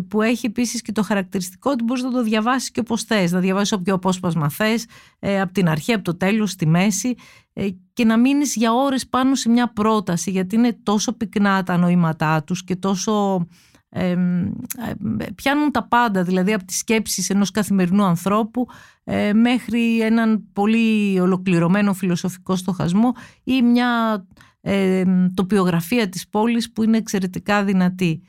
[0.00, 3.40] που έχει επίσης και το χαρακτηριστικό ότι μπορείς να το διαβάσεις και όπως θες, να
[3.40, 4.86] διαβάσεις όποιο απόσπασμα θες,
[5.18, 7.14] ε, από την αρχή, από το τέλος, στη μέση
[7.52, 11.76] ε, και να μείνεις για ώρες πάνω σε μια πρόταση γιατί είναι τόσο πυκνά τα
[11.76, 13.46] νοήματά τους και τόσο
[13.96, 18.66] ε, ε, πιάνουν τα πάντα δηλαδή από τις σκέψεις ενός καθημερινού ανθρώπου
[19.04, 23.12] ε, μέχρι έναν πολύ ολοκληρωμένο φιλοσοφικό στοχασμό
[23.44, 24.24] ή μια
[24.60, 25.04] ε,
[25.34, 28.22] τοπιογραφία της πόλης που είναι εξαιρετικά δυνατή.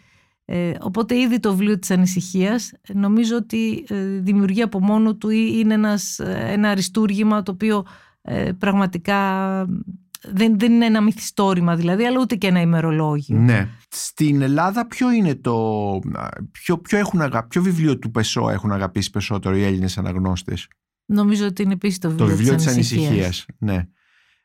[0.48, 5.52] Ε, οπότε ήδη το βιβλίο της ανησυχίας νομίζω ότι ε, δημιουργεί από μόνο του ή
[5.56, 7.86] είναι ένας, ένα αριστούργημα το οποίο
[8.22, 9.20] ε, πραγματικά
[10.32, 13.38] δεν, δεν είναι ένα μυθιστόρημα δηλαδή αλλά ούτε και ένα ημερολόγιο.
[13.38, 13.70] Ναι.
[13.90, 16.00] Στην Ελλάδα ποιο είναι το
[16.52, 17.48] ποιο, ποιο, έχουν αγα...
[17.48, 20.68] ποιο βιβλίο του Πεσό έχουν αγαπήσει περισσότερο οι Έλληνες αναγνώστες;
[21.06, 23.08] Νομίζω ότι είναι επίσης το βιβλίο, το βιβλίο της, της ανησυχίας.
[23.08, 23.46] ανησυχίας.
[23.58, 23.88] Ναι.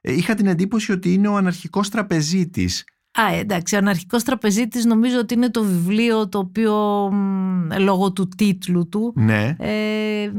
[0.01, 5.18] Ε, είχα την εντύπωση ότι είναι ο αναρχικός τραπεζίτης Α, εντάξει, ο Αναρχικός Τραπεζίτης νομίζω
[5.18, 6.75] ότι είναι το βιβλίο το οποίο
[7.12, 9.57] μ, λόγω του τίτλου του ναι.
[9.59, 10.31] ε,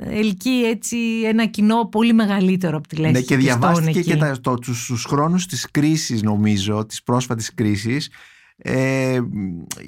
[0.00, 4.10] ελκύει έτσι ένα κοινό πολύ μεγαλύτερο από τη λέξη Ναι, και πιστών διαβάστηκε εκεί.
[4.10, 8.10] και τα, το, τους, τους χρόνους της κρίσης νομίζω, της πρόσφατης κρίσης
[8.56, 9.18] ε,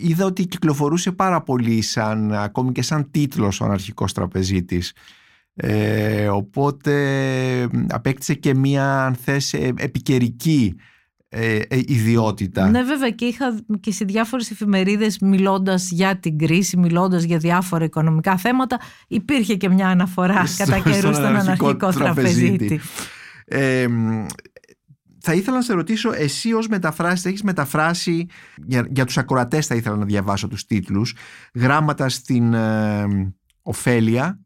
[0.01, 4.93] είδα ότι κυκλοφορούσε πάρα πολύ σαν, ακόμη και σαν τίτλος ο αναρχικός τραπεζίτης
[5.55, 6.95] ε, οπότε
[7.89, 10.75] απέκτησε και μία αν θες ε, επικαιρική
[11.33, 12.69] ε, ε, ιδιότητα.
[12.71, 17.85] Ναι βέβαια και είχα και σε διάφορες εφημερίδες μιλώντας για την κρίση, μιλώντας για διάφορα
[17.85, 22.57] οικονομικά θέματα υπήρχε και μια αναφορά Στο- κατά καιρού στον στον αναρχικό αναρχικό τραπεζίτη.
[22.57, 22.81] τραπεζίτη.
[23.45, 23.87] Ε,
[25.23, 28.27] θα ήθελα να σε ρωτήσω, εσύ ως μεταφράστη έχεις μεταφράσει,
[28.67, 31.17] για, για τους ακροατές θα ήθελα να διαβάσω τους τίτλους,
[31.55, 33.07] γράμματα στην ε,
[33.63, 34.41] Οφέλεια,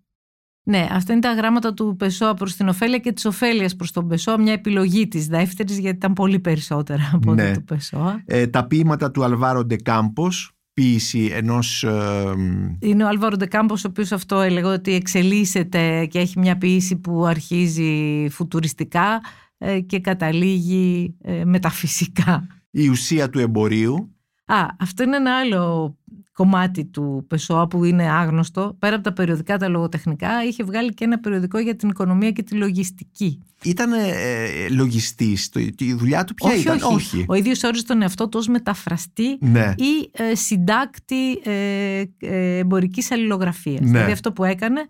[0.66, 4.08] Ναι, αυτά είναι τα γράμματα του Πεσόα προς την Οφέλεια και της Οφέλειας προς τον
[4.08, 7.42] Πεσόα, μια επιλογή της δεύτερης γιατί ήταν πολύ περισσότερα από Ναι.
[7.42, 8.22] ό,τι του Πεσόα.
[8.26, 11.82] ε, τα ποίηματα του Αλβάρο Ντεκάμπος, ποίηση ενός...
[11.82, 12.32] ε,
[12.78, 17.24] Είναι ο Άλβαρο Ντεκάμπος ο οποίος αυτό έλεγε ότι εξελίσσεται και έχει μια ποιήση που
[17.26, 19.20] αρχίζει φουτουριστικά
[19.58, 22.46] ε, και καταλήγει ε, μεταφυσικά.
[22.70, 24.08] η ουσία του εμπορίου.
[24.46, 25.96] Α, αυτό είναι ένα άλλο
[26.34, 28.76] κομμάτι του Πεσόα που είναι άγνωστο.
[28.78, 32.42] Πέρα από τα περιοδικά, τα λογοτεχνικά, είχε βγάλει και ένα περιοδικό για την οικονομία και
[32.42, 33.38] τη λογιστική.
[33.64, 38.02] Ήταν ε, λογιστής, το- η δουλειά του ποια όχι, ήταν, όχι, Ο ίδιος όριζε τον
[38.02, 43.80] εαυτό του ως μεταφραστή Ναι, ή ε, συντάκτη ε, ε, εμπορικής αλληλογραφίας.
[43.80, 43.86] Ναι.
[43.86, 44.80] Δηλαδή αυτό που έκανε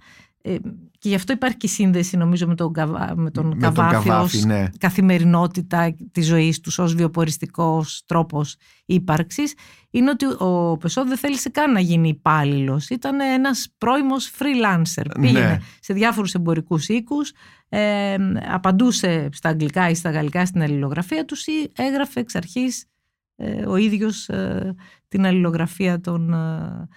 [0.42, 0.54] ε,
[1.04, 4.08] και γι' αυτό υπάρχει και σύνδεση νομίζω με τον, Καβα- με τον με τον Καβάφη
[4.08, 4.68] Καβάφη, ως ναι.
[4.78, 9.54] καθημερινότητα της ζωής τους ως βιοποριστικός τρόπος ύπαρξης
[9.90, 12.88] είναι ότι ο Πεσό δεν θέλησε καν να γίνει υπάλληλος.
[12.88, 15.04] Ήταν ένας πρώιμος freelancer.
[15.18, 15.26] Ναι.
[15.26, 17.32] Πήγαινε σε διάφορους εμπορικούς οίκους,
[17.68, 18.16] ε,
[18.50, 22.86] απαντούσε στα αγγλικά ή στα γαλλικά στην αλληλογραφία τους ή έγραφε εξ αρχής
[23.36, 24.74] ε, ο ίδιος ε,
[25.08, 26.88] την αλληλογραφία των, ε,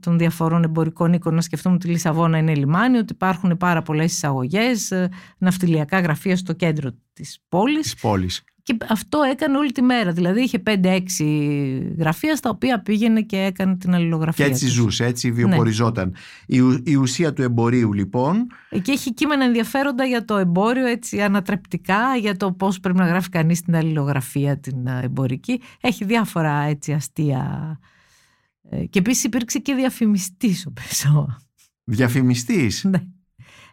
[0.00, 1.34] των διαφορών εμπορικών οίκων.
[1.34, 4.92] Να σκεφτούμε ότι η Λισαβόνα είναι λιμάνι, ότι υπάρχουν πάρα πολλές εισαγωγές,
[5.38, 7.80] ναυτιλιακά γραφεία στο κέντρο της πόλης.
[7.80, 8.44] Της πόλης.
[8.64, 10.12] Και αυτό έκανε όλη τη μέρα.
[10.12, 11.00] Δηλαδή είχε 5-6
[11.98, 14.44] γραφεία στα οποία πήγαινε και έκανε την αλληλογραφία.
[14.44, 14.74] Και έτσι τους.
[14.74, 16.14] ζούσε, έτσι βιοποριζόταν.
[16.46, 18.46] Η, ου- η ουσία του εμπορίου λοιπόν
[18.82, 23.28] Και έχει κείμενα ενδιαφέροντα για το εμπόριο, έτσι ανατρεπτικά, για το πώς πρέπει να γράφει
[23.28, 25.60] κανείς την αλληλογραφία την ε, εμπορική.
[25.80, 27.78] Έχει διάφορα έτσι αστεία.
[28.74, 31.40] Ε, Και επίσης υπήρξε και διαφημιστής ο Πεσόα.
[31.84, 33.02] διαφημιστής; Ναι.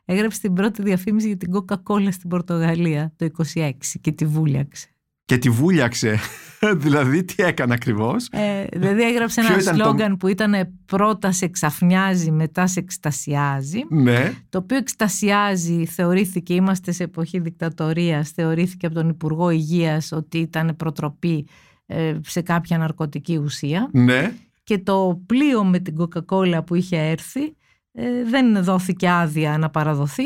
[0.05, 4.87] Έγραψε την πρώτη διαφήμιση για την Coca-Cola στην Πορτογαλία το 26 και τη βούλιαξε.
[5.25, 6.19] και τη βούλιαξε.
[6.83, 11.31] δηλαδή τι έκανε ακριβώς; Ε, δηλαδή έγραψε Ποιο ένα ήταν το- σλόγκαν που ήταν πρώτα
[11.31, 13.79] σε ξαφνιάζει, μετά σε εκστασιάζει.
[13.89, 14.33] Ναι.
[14.49, 20.75] Το οποίο εκστασιάζει θεωρήθηκε, είμαστε σε εποχή δικτατορίας, θεωρήθηκε από τον Υπουργό Υγείας ότι ήταν
[20.77, 21.47] προτροπή
[21.85, 23.89] ε, σε κάποια ναρκωτική ουσία.
[23.93, 24.33] Ναι.
[24.69, 27.55] Και το πλοίο με την Coca-Cola που είχε έρθει
[27.91, 30.23] ε, δεν δόθηκε άδεια να παραδοθεί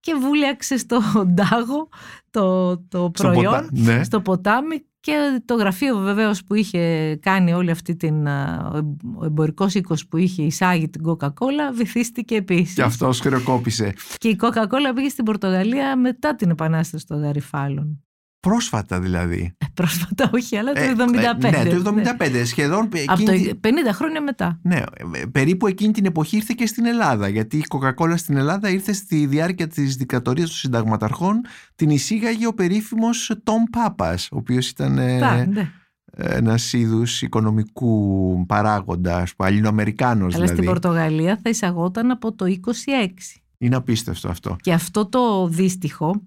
[0.00, 1.00] και βούλιαξε στο
[1.40, 1.88] τάγο
[2.30, 4.04] το, το Στο προϊόν ποτα- ναι.
[4.04, 8.70] στο ποτάμι και το γραφείο βεβαίως που είχε κάνει όλη αυτή την α,
[9.18, 12.74] ο εμπορικός οίκος που είχε εισάγει την Coca-Cola βυθίστηκε επίσης.
[12.74, 13.94] Και αυτός χρεοκόπησε.
[14.16, 18.04] Και η Coca-Cola πήγε στην Πορτογαλία μετά την επανάσταση των Γαριφάλων.
[18.40, 19.54] Πρόσφατα δηλαδή.
[19.58, 21.44] Ε, πρόσφατα όχι, αλλά το Ε, 75.
[21.56, 22.44] ε, ναι, το 75.
[22.44, 24.58] Σχεδόν Από το εκείνη- 50 χρόνια μετά.
[24.62, 24.84] Ναι, ε,
[25.32, 27.28] περίπου εκείνη την εποχή ήρθε και στην Ελλάδα.
[27.28, 31.40] Γιατί η Coca-Cola στην Ελλάδα ήρθε στη διάρκεια της δικτατορίας των συνταγματαρχών.
[31.74, 35.70] Την εισήγαγε ο περίφημος Τόμ Πάπα, ο οποίος ήταν Τα, ναι.
[36.16, 40.52] ένας είδους οικονομικού παράγοντα, ας πούμε, Αλλινοαμερικάνο Αλλά δηλαδή.
[40.54, 43.40] στην Πορτογαλία θα εισαγόταν από το 26.
[43.58, 44.56] Είναι απίστευτο αυτό.
[44.60, 46.22] Και αυτό το δύστιχο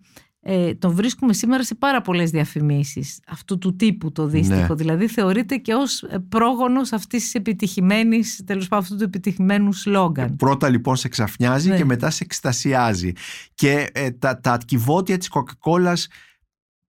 [0.46, 4.68] ε, το βρίσκουμε σήμερα σε πάρα πολλές διαφημίσεις αυτού του τύπου το δύστιχο.
[4.68, 4.76] Ναι.
[4.76, 10.36] Δηλαδή θεωρείται και ως ε, πρόγονος αυτής της επιτυχημένης, τέλος πάντων αυτού του επιτυχημένου σλόγκαν.
[10.36, 11.78] Πρώτα λοιπόν σε ξαφνιάζει Ναι.
[11.78, 13.12] και μετά σε εκστασιάζει.
[13.54, 15.94] Και ε, τα, τα κιβώτια της Coca-Cola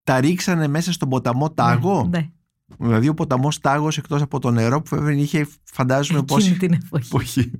[0.04, 2.28] τα ρίξανε μέσα στον ποταμό Τάγο; Ναι,
[2.78, 6.72] Δηλαδή ο ποταμός Τάγος εκτός από το νερό που βέβαια είχε φαντάζομαι εκείνη πόση την
[6.72, 7.06] εποχή.
[7.06, 7.50] εποχή.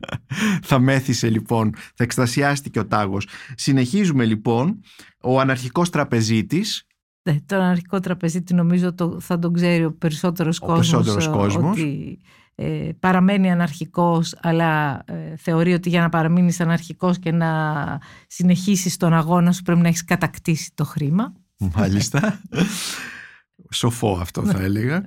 [0.68, 3.28] θα μέθησε λοιπόν, θα εκστασιάστηκε ο Τάγος.
[3.54, 4.80] Συνεχίζουμε λοιπόν,
[5.22, 6.86] ο αναρχικός τραπεζίτης,
[7.22, 11.30] Ναι, τον αρχικό τραπεζίτη νομίζω το, θα τον ξέρει ο περισσότερος Ο κόσμος, περισσότερος ε,
[11.30, 11.70] κόσμος.
[11.70, 12.18] ότι
[12.54, 17.50] ε, παραμένει αναρχικός αλλά ε, θεωρεί ότι για να παραμείνεις αναρχικός και να
[18.26, 21.32] συνεχίσεις τον αγώνα σου πρέπει να έχεις κατακτήσει το χρήμα.
[21.58, 22.40] μάλιστα,
[23.70, 25.06] σοφό αυτό θα έλεγα,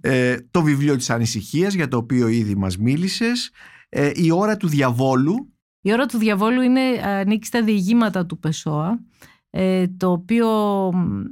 [0.00, 3.50] ε, το βιβλίο της ανησυχίας για το οποίο ήδη μας μίλησες,
[3.88, 5.52] ε, η ώρα του διαβόλου,
[5.84, 9.00] Η ώρα του διαβόλου είναι, ανήκει στα διηγήματα του Πεσόα,
[9.50, 10.48] ε, το οποίο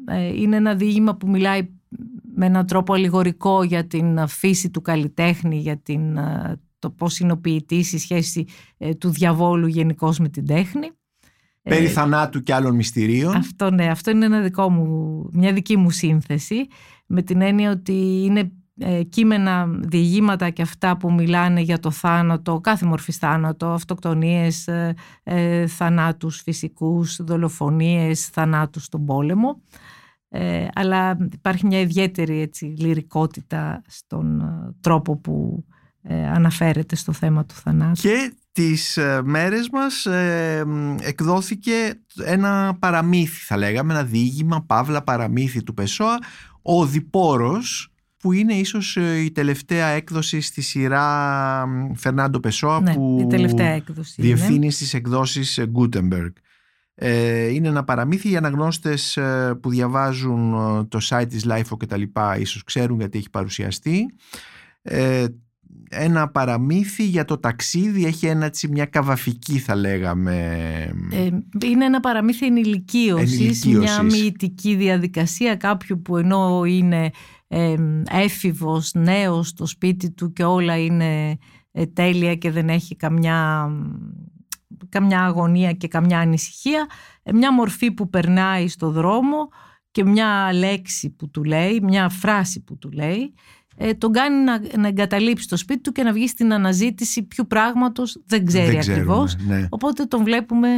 [0.08, 1.68] ε, είναι ένα διήγημα που μιλάει
[2.34, 7.32] με έναν τρόπο αλληγορικό για την φύση του καλλιτέχνη, για την, ε, το πώς είναι
[7.32, 8.44] ο ποιητής, η σχέση
[8.78, 10.90] ε, του διαβόλου γενικώς με την τέχνη.
[11.74, 13.35] Περί Ε, θανάτου και άλλων μυστηρίων.
[13.37, 16.66] αυτό, ναι, αυτό είναι ένα δικό μου, μια δική μου σύνθεση
[17.06, 22.61] με την έννοια ότι είναι ε, κείμενα, διηγήματα και αυτά που μιλάνε για το θάνατο,
[22.61, 29.61] κάθε μορφής θάνατο, αυτοκτονίες, ε, ε, θανάτους φυσικούς, δολοφονίες, θανάτους στον πόλεμο.
[30.33, 35.64] Ε, αλλά υπάρχει μια ιδιαίτερη έτσι, λυρικότητα στον ε, τρόπο που
[36.02, 38.00] ε, αναφέρεται στο θέμα του θανάτου.
[38.00, 41.72] Και τις ε, μέρες μας ε, μ, εκδόθηκε
[42.24, 46.18] ένα παραμύθι θα λέγαμε, ένα διήγημα, παύλα παραμύθι του Πεσόα,
[46.62, 52.94] ο Διπόρος που είναι ίσως ε, η τελευταία έκδοση στη σειρά μ, Φερνάντο Πεσόα Ναι,
[52.94, 54.14] που η τελευταία έκδοση.
[54.18, 54.26] είναι.
[54.34, 56.32] διευθύνει στις εκδόσεις ε, Gutenberg.
[56.94, 61.86] Ε, είναι ένα παραμύθι για αναγνώστες ε, που διαβάζουν ε, το site της Lifeo και
[61.86, 64.06] τα λοιπά ίσως ξέρουν γιατί έχει παρουσιαστεί.
[64.82, 65.24] Ε,
[65.90, 70.35] ένα παραμύθι για το ταξίδι έχει ένα, έτσι, μια καβαφική θα λέγαμε
[71.12, 71.28] Ε,
[71.66, 73.78] είναι ένα παραμύθι ενηλικίωσης, Ενηλικίωσης.
[73.78, 77.11] μια μυητική διαδικασία κάποιου που ενώ είναι
[77.48, 77.74] ε,
[78.11, 81.38] έφηβος, νέος στο σπίτι του και όλα είναι
[81.72, 83.70] ε, τέλεια και δεν έχει καμιά,
[84.88, 86.87] καμιά αγωνία και καμιά ανησυχία,
[87.22, 89.48] ε, μια μορφή που περνάει στο δρόμο
[89.90, 93.60] και μια λέξη που του λέει, μια φράση που του λέει, ε,
[93.99, 98.23] τον κάνει να, να εγκαταλείψει το σπίτι του και να βγει στην αναζήτηση ποιου πράγματος
[98.27, 99.37] δεν ξέρει δεν ξέρουμε, ακριβώς.
[99.47, 99.66] ναι.
[99.71, 100.69] Οπότε τον βλέπουμε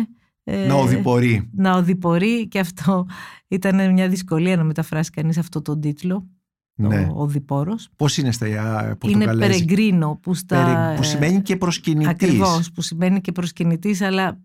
[0.45, 3.07] ε, να οδηπορεί να οδηπορεί και αυτό
[3.49, 6.29] ήταν μια δυσκολία να μεταφράσει κανείς αυτό τον τίτλο,
[6.75, 7.09] ναι.
[7.15, 7.88] ο οδηπόρος.
[7.97, 10.65] πώς είναι στα Είναι πορτογαλέζικα; περεγκρίνο που στα...
[10.65, 14.38] Περε- που σημαίνει και προσκυνητής Ακριβώς, που σημαίνει και προσκυνητής, αλλά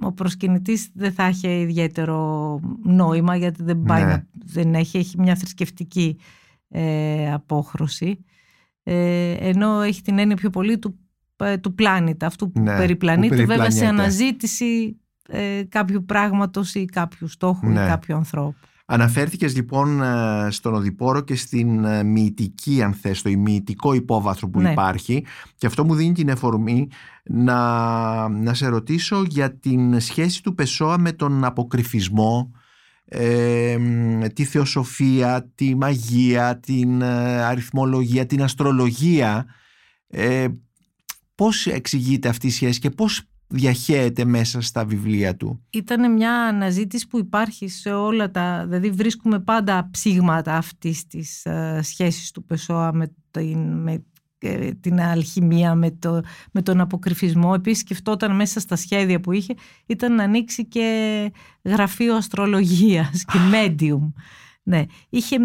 [0.00, 4.08] ο προσκυνητής δεν θα έχει ιδιαίτερο νόημα γιατί δεν, πάει Ναι.
[4.08, 6.16] να, δεν έχει, έχει μια θρησκευτική
[6.68, 8.24] ε, απόχρωση
[8.82, 10.98] ε, ενώ έχει την έννοια πιο πολύ του,
[11.36, 14.02] ε, του πλάνητα, αυτού που Ναι, περιπλανείται που βέβαια σε περιπλανιέται.
[14.02, 14.96] αναζήτηση
[15.28, 17.82] ε, κάποιου πράγματος ή κάποιου στόχου Ναι.
[17.82, 18.56] ή κάποιου ανθρώπου.
[18.86, 24.60] Αναφέρθηκες λοιπόν ε, στον Οδηπόρο και στην ε, μυητική αν θες, το μυητικό υπόβαθρο που
[24.60, 24.70] Ναι.
[24.70, 25.24] υπάρχει
[25.56, 26.88] και αυτό μου δίνει την εφορμή
[27.24, 32.50] να, να σε ρωτήσω για την σχέση του Πεσόα με τον αποκρυφισμό
[33.04, 39.46] ε, μ, τη θεοσοφία, τη μαγεία, την ε, αριθμολογία, την αστρολογία.
[40.06, 40.46] Ε,
[41.34, 47.06] πώς εξηγείται αυτή η σχέση και πώς διαχέεται μέσα στα βιβλία του; Ήταν μια αναζήτηση
[47.06, 48.64] που υπάρχει σε όλα τα...
[48.64, 54.02] Δηλαδή βρίσκουμε πάντα ψήγματα αυτής της ε, σχέσης του Πεσόα με την, με, ε,
[54.80, 56.20] την αλχημία, με, το,
[56.52, 57.52] με τον αποκρυφισμό.
[57.56, 59.54] Επίσης σκεφτόταν μέσα στα σχέδια που είχε
[59.86, 61.30] ήταν να ανοίξει και
[61.62, 64.12] γραφείο αστρολογίας και medium.
[64.66, 65.36] Ναι, είχε,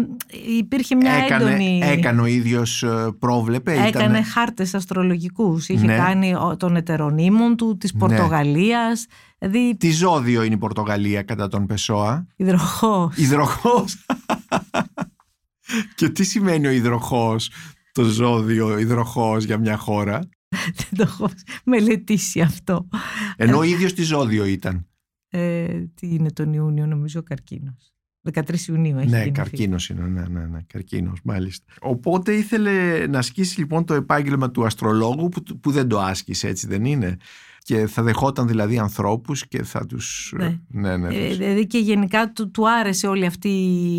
[0.58, 1.80] υπήρχε μια έκανε, έντονη...
[1.82, 5.68] έκανε ο ίδιος ε, πρόβλεπε Έκανε ήτανε- χάρτες αστρολογικούς.
[5.68, 5.96] Είχε Ναι.
[5.96, 9.06] κάνει ο- των ετερονίμων του, της Πορτογαλίας.
[9.38, 13.16] Δηλαδή Τι ζώδιο είναι η Πορτογαλία κατά τον Πεσόα; Υδροχός.
[13.16, 14.04] Υδροχός
[15.94, 17.50] Και τι σημαίνει ο υδροχός;
[17.92, 20.18] Το ζώδιο υδροχός για μια χώρα
[20.76, 21.30] Δεν το έχω
[21.64, 22.88] μελετήσει αυτό.
[23.36, 24.86] Ενώ ο ίδιος τι ζώδιο ήταν;
[25.28, 27.92] Ε, τι είναι τον Ιούνιο, νομίζω ο καρκίνος.
[28.32, 29.30] 13 Ιουνίου έχει Ναι γεννηθεί.
[29.30, 34.64] καρκίνος είναι ναι, ναι, ναι, καρκίνος μάλιστα Οπότε ήθελε να ασκήσει λοιπόν το επάγγελμα του
[34.64, 37.16] αστρολόγου που, που δεν το άσκησε έτσι δεν είναι;
[37.58, 40.58] Και θα δεχόταν δηλαδή ανθρώπους και θα τους Ναι.
[40.68, 43.48] ναι, ναι, Ε, τους- δηλαδή και γενικά του, του άρεσε όλη αυτή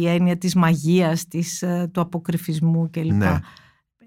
[0.01, 3.11] η έννοια της μαγείας, της, ε, του αποκρυφισμού κλπ.
[3.11, 3.39] Ναι.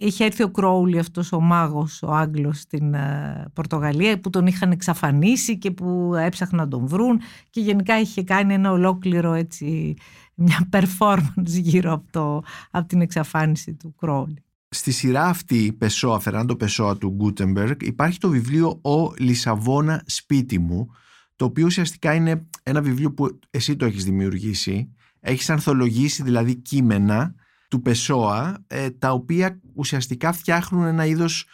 [0.04, 4.70] Είχε έρθει ο Κρόουλι αυτός ο μάγος, ο Άγγλος στην ε, Πορτογαλία που τον είχαν
[4.70, 9.94] εξαφανίσει και που έψαχναν να τον βρουν και γενικά είχε κάνει ένα ολόκληρο έτσι
[10.34, 14.44] μια performance γύρω από, το, από την εξαφάνιση του Κρόουλι.
[14.68, 20.88] Στη σειρά αυτή, Πεσόα, Φερνάντο Πεσόα του Γκούτεμπεργκ, υπάρχει το βιβλίο «Ο Λισαβόνα σπίτι μου»,
[21.36, 24.92] το οποίο ουσιαστικά είναι ένα βιβλίο που εσύ το έχεις δημιουργήσει.
[25.20, 27.34] Έχεις ανθολογήσει δηλαδή κείμενα
[27.74, 31.46] του Πεσόα, ε, τα οποία ουσιαστικά φτιάχνουν ένα είδος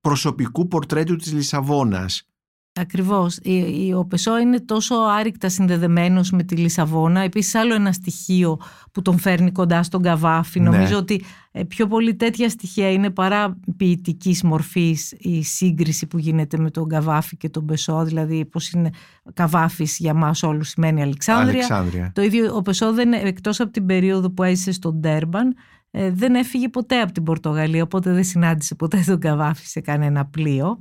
[0.00, 2.28] προσωπικού πορτρέτου της Λισαβόνας.
[2.80, 3.36] Ακριβώς.
[3.42, 7.20] Η- η- Ο Πεσό είναι τόσο άρρηκτα συνδεδεμένος με τη Λισαβόνα.
[7.20, 8.58] Επίσης άλλο ένα στοιχείο
[8.92, 10.60] που τον φέρνει κοντά στον Καβάφη.
[10.60, 10.68] Ναι.
[10.70, 16.58] Νομίζω ότι ε, πιο πολύ τέτοια στοιχεία είναι παρά ποιητικής μορφής η σύγκριση που γίνεται
[16.58, 18.04] με τον Καβάφη και τον Πεσό.
[18.04, 18.90] Δηλαδή πώς είναι
[19.34, 21.50] Καβάφης για μας όλους σημαίνει Αλεξάνδρεια.
[21.50, 22.12] Αλεξάνδρεια.
[22.14, 25.54] Το ίδιο ο Πεσό δεν, εκτός από την περίοδο που έζησε στον Τέρμπαν
[25.90, 30.24] ε, δεν έφυγε ποτέ από την Πορτογαλία οπότε δεν συνάντησε ποτέ τον Καβάφη σε κανένα
[30.26, 30.78] πλοίο.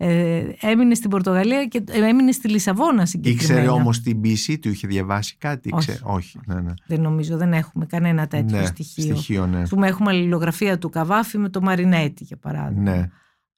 [0.00, 3.60] Ε, έμεινε στην Πορτογαλία και ε, έμεινε στη Λισαβόνα συγκεκριμένα.
[3.60, 5.70] Ήξερε όμως την πίση του, είχε διαβάσει κάτι.
[5.72, 5.90] Όχι.
[5.90, 6.38] Ήξερε- Όχι.
[6.46, 6.72] Ναι, ναι.
[6.86, 9.04] Δεν νομίζω, δεν έχουμε κανένα τέτοιο ναι, στοιχείο.
[9.16, 9.60] στοιχείο ναι.
[9.60, 12.82] Ας πούμε, έχουμε αλληλογραφία του Καβάφη με το Μαρινέτη για παράδειγμα.
[12.96, 13.08] ναι.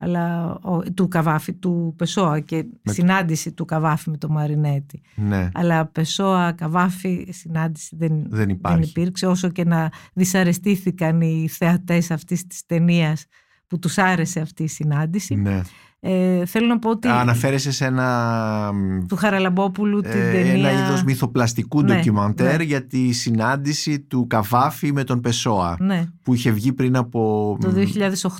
[0.03, 5.00] Αλλά, ο, του Καβάφη, του Πεσόα και Με- συνάντηση του Καβάφη με το Μαρινέτη.
[5.16, 5.48] ναι.
[5.55, 8.79] Αλλά Πεσόα, Καβάφη, συνάντηση δεν, Δεν υπάρχει.
[8.81, 13.26] δεν υπήρξε όσο και να δυσαρεστήθηκαν οι θεατές αυτής της ταινίας
[13.66, 15.35] που τους άρεσε αυτή η συνάντηση.
[15.35, 15.61] ναι.
[16.03, 18.73] Ε, θέλω να πω ότι Αναφέρεσαι σε ένα
[19.09, 20.53] του Χαραλαμπόπουλου την ε, ταινία...
[20.53, 22.63] ένα είδος μυθοπλαστικού Ναι, ντοκιμαντέρ ναι.
[22.63, 27.57] για τη συνάντηση του Καβάφη με τον Πεσόα Ναι, που είχε βγει πριν από...
[27.61, 27.73] το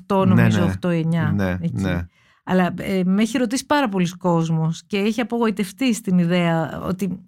[0.07, 0.73] 2008 νομίζω, ναι.
[0.83, 1.35] 8-9.
[1.35, 1.83] Ναι, εκεί.
[1.83, 2.07] ναι.
[2.45, 7.21] Αλλά ε, με έχει ρωτήσει πάρα πολλοί κόσμος και έχει απογοητευτεί στην ιδέα ότι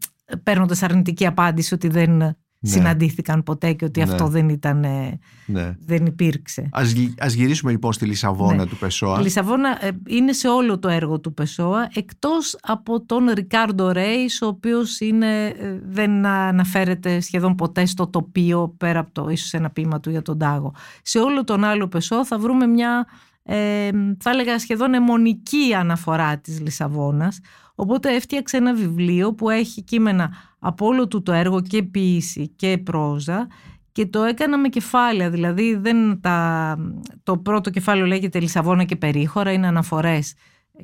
[0.42, 4.10] παίρνοντας αρνητική απάντηση ότι δεν συναντήθηκαν ποτέ και ότι Ναι.
[4.12, 5.76] αυτό δεν ήταν, ε, ναι.
[5.86, 6.68] δεν υπήρξε.
[6.72, 8.66] Ας, γυ- ας γυρίσουμε λοιπόν στη Λισαβόνα Ναι.
[8.66, 9.18] του Πεσόα.
[9.20, 14.42] Η Λισαβόνα ε, είναι σε όλο το έργο του Πεσόα εκτός από τον Ρικάρντο Ρέις
[14.42, 19.70] ο οποίος είναι, ε, δεν αναφέρεται σχεδόν ποτέ στο τοπίο πέρα από το ίσως ένα
[19.70, 20.74] ποίημα του για τον Τάγο.
[21.02, 23.06] Σε όλο τον άλλο Πεσό θα βρούμε μια
[23.44, 27.40] ε, θα έλεγα σχεδόν αιμονική αναφορά της Λισαβόνας
[27.74, 30.30] οπότε έφτιαξε ένα βιβλίο που έχει κείμενα
[30.64, 33.46] από όλο του το έργο και ποίηση και πρόζα
[33.92, 36.76] και το έκανα με κεφάλαια, δηλαδή δεν τα...
[37.22, 40.34] το πρώτο κεφάλαιο λέγεται Λισαβόνα και περίχωρα, είναι αναφορές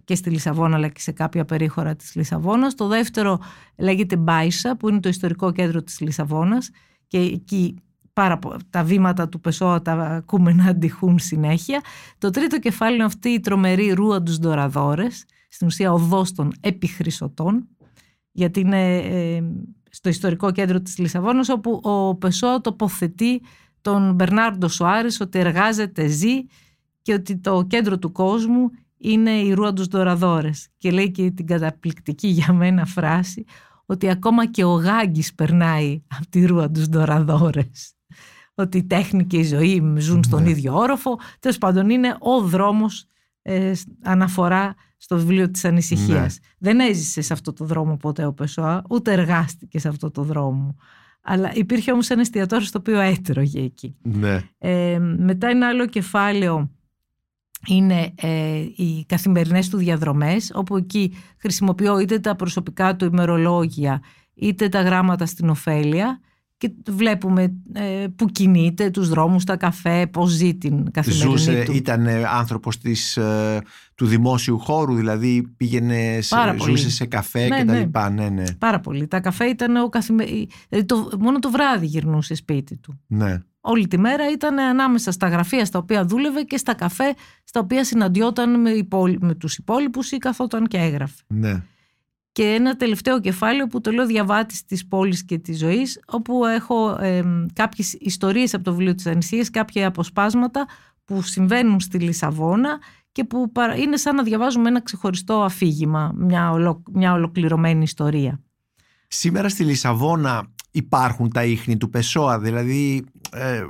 [0.04, 2.74] και στη Λισαβόνα αλλά και σε κάποια περίχωρα της Λισαβόνας.
[2.74, 3.40] Το δεύτερο
[3.78, 6.70] λέγεται Μπάισα που είναι το ιστορικό κέντρο της Λισαβόνας
[7.06, 7.76] και εκεί
[8.12, 11.80] πάρα, πο- τα βήματα του Πεσόα τα ακούμε να αντιχούν συνέχεια.
[12.18, 17.68] Το τρίτο κεφάλαιο είναι αυτή η τρομερή ρούα τους Δωραδόρες, στην ουσία οδός των επιχρυσωτών,
[18.38, 19.42] γιατί είναι ε,
[19.90, 23.42] στο ιστορικό κέντρο της Λισαβόνας όπου ο Πεσόα τοποθετεί
[23.80, 26.42] τον Μπερνάρντο Σοάρης ότι εργάζεται, ζει
[27.02, 31.46] και ότι το κέντρο του κόσμου είναι η ρούα τους Δωραδόρες και λέει και την
[31.46, 33.44] καταπληκτική για μένα φράση
[33.86, 37.92] ότι ακόμα και ο Γάγκης περνάει από τη ρούα τους Δωραδόρες
[38.54, 40.50] ότι η τέχνη και η ζωή ζουν στον Ναι.
[40.50, 41.18] ίδιο όροφο.
[41.38, 43.06] Τέλος πάντων είναι ο δρόμος
[43.42, 43.72] ε,
[44.02, 46.38] αναφορά στο βιβλίο της ανησυχίας.
[46.58, 50.76] Δεν έζησες σε αυτό το δρόμο ποτέ ο Πεσόα, ούτε εργάστηκες σε αυτό το δρόμο.
[51.22, 53.96] Αλλά υπήρχε όμως ένα εστιατόριο στο οποίο έτρωγε εκεί.
[54.02, 54.40] Ναι.
[54.58, 56.70] Ε, μετά ένα άλλο κεφάλαιο
[57.66, 64.02] είναι ε, οι καθημερινές του διαδρομές, όπου εκεί χρησιμοποιώ είτε τα προσωπικά του ημερολόγια,
[64.34, 66.20] είτε τα γράμματα στην ωφέλεια
[66.58, 71.72] και βλέπουμε ε, που κινείται, τους δρόμους, τα καφέ, πώς ζει την καθημερινή Ζούσε, του.
[71.72, 73.60] ήταν ε, άνθρωπος της, ε,
[73.94, 76.70] του δημόσιου χώρου, δηλαδή πήγαινε, σε, Πάρα πολύ.
[76.76, 77.78] ζούσε σε καφέ Ναι, και τα ναι.
[77.78, 78.10] λοιπά.
[78.10, 78.44] Ναι, ναι.
[78.58, 79.06] Πάρα πολύ.
[79.06, 80.24] Τα καφέ ήταν ο καθημε...
[80.68, 83.00] δηλαδή το, μόνο το βράδυ γυρνούσε σπίτι του.
[83.06, 83.38] ναι.
[83.60, 87.84] Όλη τη μέρα ήταν ανάμεσα στα γραφεία στα οποία δούλευε και στα καφέ στα οποία
[87.84, 89.18] συναντιόταν με, υπόλοι...
[89.20, 91.22] με τους υπόλοιπους ή καθόταν και έγραφε.
[91.26, 91.62] ναι.
[92.38, 96.90] Και ένα τελευταίο κεφάλαιο που το λέω διαβάτης της πόλης και της ζωής όπου έχω
[97.00, 97.22] ε,
[97.52, 100.66] κάποιες ιστορίες από το βιβλίο της Ανησίας, κάποια αποσπάσματα
[101.04, 102.78] που συμβαίνουν στη Λισαβόνα
[103.12, 106.82] και που παρα- είναι σαν να διαβάζουμε ένα ξεχωριστό αφήγημα, μια, ολο...
[106.92, 108.40] μια ολοκληρωμένη ιστορία.
[109.08, 113.62] Σήμερα στη Λισαβόνα υπάρχουν τα ίχνη του Πεσόα, δηλαδή ε,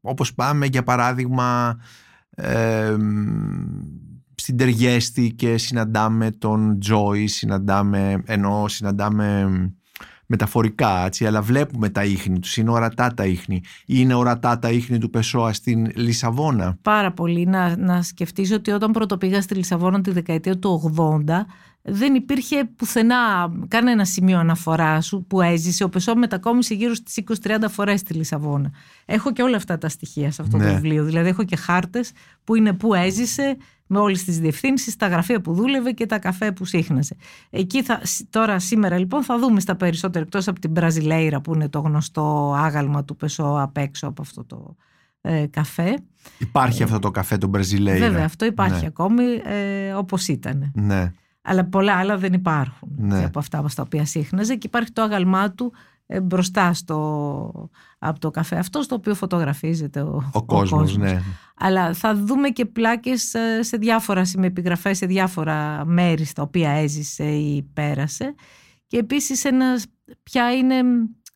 [0.00, 1.78] όπως πάμε για παράδειγμα
[2.30, 2.96] ε,
[4.42, 9.48] στην Τεργέστη και συναντάμε τον Τζόι, συναντάμε, ενώ συναντάμε
[10.26, 13.60] μεταφορικά, έτσι, αλλά βλέπουμε τα ίχνη τους, είναι ορατά τα ίχνη.
[13.86, 16.78] Είναι ορατά τα ίχνη του Πεσόα στην Λισαβόνα.
[16.82, 20.94] Πάρα πολύ να, να σκεφτείς ότι όταν πρώτο πήγα στη Λισαβόνα τη δεκαετία του
[21.26, 21.30] 80
[21.82, 23.16] δεν υπήρχε πουθενά
[23.68, 25.84] κανένα σημείο αναφοράς σου που έζησε.
[25.84, 28.70] Ο Πεσό μετακόμισε γύρω στις 20-30 φορές στη Λισαβόνα.
[29.04, 30.66] Έχω και όλα αυτά τα στοιχεία σε αυτό Ναι.
[30.66, 31.04] το βιβλίο.
[31.04, 32.12] Δηλαδή έχω και χάρτες
[32.44, 33.56] που είναι που έζησε
[33.92, 37.16] με όλες τις διευθύνσεις, τα γραφεία που δούλευε και τα καφέ που σύχναζε.
[37.50, 41.68] Εκεί θα, τώρα σήμερα λοιπόν θα δούμε στα περισσότερα εκτός από την Μπραζιλέιρα που είναι
[41.68, 44.76] το γνωστό άγαλμα του Πεσό απ' έξω από αυτό το
[45.20, 45.98] ε, καφέ.
[46.38, 48.08] Υπάρχει αυτό το καφέ του Μπραζιλέιρα.
[48.08, 48.86] Βέβαια, αυτό υπάρχει Ναι.
[48.86, 50.70] ακόμη ε, όπως ήταν.
[50.74, 51.12] Ναι,
[51.42, 53.14] Αλλά πολλά άλλα δεν υπάρχουν Ναι.
[53.14, 58.18] έτσι, από αυτά στα οποία σύχναζε και υπάρχει το άγαλμά του ε, μπροστά στο, από
[58.18, 58.56] το καφέ.
[58.56, 61.20] Αυτό στο οποίο φωτογραφίζεται ο, ο κόσμος, ναι.
[61.56, 66.70] Αλλά θα δούμε και πλάκες ε, σε διάφορα σημεία επιγραφές, σε διάφορα μέρη στα οποία
[66.70, 68.34] έζησε ή πέρασε.
[68.86, 69.80] Και επίσης ένα
[70.22, 70.82] πια είναι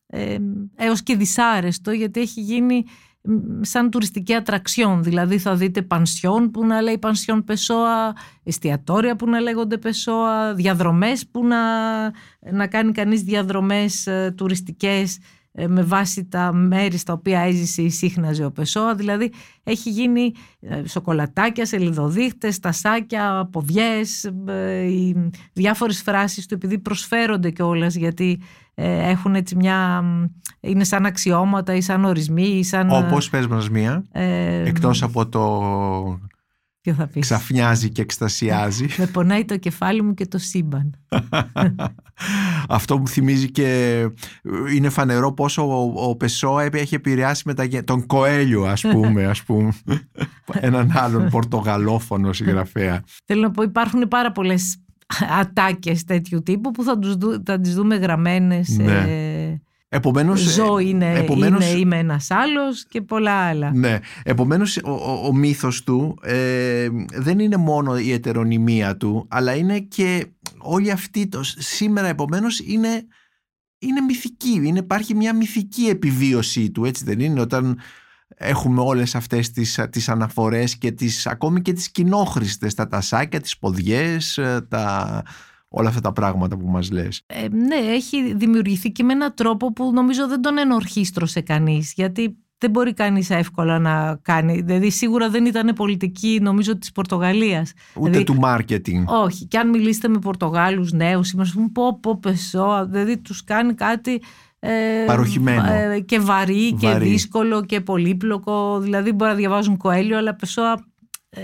[0.07, 0.37] ε,
[0.75, 2.83] έως και δυσάρεστο γιατί έχει γίνει
[3.16, 3.16] μ,
[3.61, 5.03] σαν τουριστική ατραξιόν.
[5.03, 11.27] Δηλαδή θα δείτε πανσιόν που να λέει πανσιόν Πεσόα, εστιατόρια που να λέγονται Πεσόα, διαδρομές
[11.27, 11.57] που να,
[12.51, 15.19] να κάνει κανείς διαδρομές ε, τουριστικές ε,
[15.67, 18.95] με βάση τα μέρη στα οποία έζησε ή σύχναζε ο Πεσόα.
[18.95, 19.31] Δηλαδή
[19.63, 27.95] έχει γίνει ε, σοκολατάκια, σελιδοδείχτες, τασάκια, ποδιές, ε, οι διάφορες φράσεις του επειδή προσφέρονται κιόλας
[27.95, 28.41] γιατί
[28.73, 30.03] ε, έχουν έτσι μια...
[30.59, 32.89] είναι σαν αξιώματα ή σαν ορισμοί ή σαν...
[32.91, 36.19] Όπως πες μας μία, ε, εκτός από το
[36.87, 38.85] ποιο θα πεις; ξαφνιάζει και εκστασιάζει.
[38.97, 40.93] Με πονάει το κεφάλι μου και το σύμπαν.
[42.69, 43.99] Αυτό μου θυμίζει και
[44.75, 49.25] είναι φανερό πόσο ο, ο Πεσόα έχει επηρεάσει με τα, γε- τον Κοέλιο ας πούμε,
[49.25, 49.73] ας πούμε
[50.53, 53.03] έναν άλλον πορτογαλόφωνο συγγραφέα.
[53.25, 54.77] Θέλω να πω υπάρχουν πάρα πολλές
[55.39, 58.93] ατάκες τέτοιου τύπου που θα, τους δου, θα τις δούμε γραμμένες Ναι.
[58.93, 63.71] ε, Επομένως, Ζω είναι, επομένως- είναι, είμαι ένας άλλος και πολλά άλλα.
[63.73, 69.55] Ναι, επομένως ο, ο, ο μύθος του ε, δεν είναι μόνο η ετερονυμία του αλλά
[69.55, 70.27] είναι και
[70.57, 73.05] όλη αυτή το σήμερα επομένως είναι,
[73.79, 77.79] είναι μυθική, είναι, υπάρχει μια μυθική επιβίωσή του έτσι δεν είναι όταν
[78.35, 83.57] έχουμε όλες αυτές τις, τις αναφορές και τις, ακόμη και τις κοινόχρηστες τα τασάκια, τις
[83.57, 85.23] ποδιές ε, τα,
[85.79, 89.73] όλα αυτά τα πράγματα που μας λες Ε, ναι, έχει δημιουργηθεί και με έναν τρόπο
[89.73, 94.61] που νομίζω δεν τον ενορχίστρωσε κανείς γιατί δεν μπορεί κανείς εύκολα να κάνει.
[94.61, 97.73] Δηλαδή σίγουρα δεν ήταν πολιτική νομίζω της Πορτογαλίας.
[97.95, 101.99] ούτε Δηλαδή, του μάρκετινγκ Όχι, και αν μιλήσετε με Πορτογάλους νέους σήμερα, σου πούν πω
[101.99, 104.21] πω πεσό, δηλαδή τους κάνει κάτι
[104.59, 105.71] ε, Παροχημένο.
[105.71, 107.09] ε, και βαρύ, και Βαρύ.
[107.09, 108.79] δύσκολο και πολύπλοκο.
[108.79, 110.61] Δηλαδή μπορεί να διαβάζουν Κοέλιο, αλλά πεσό
[111.29, 111.41] ε,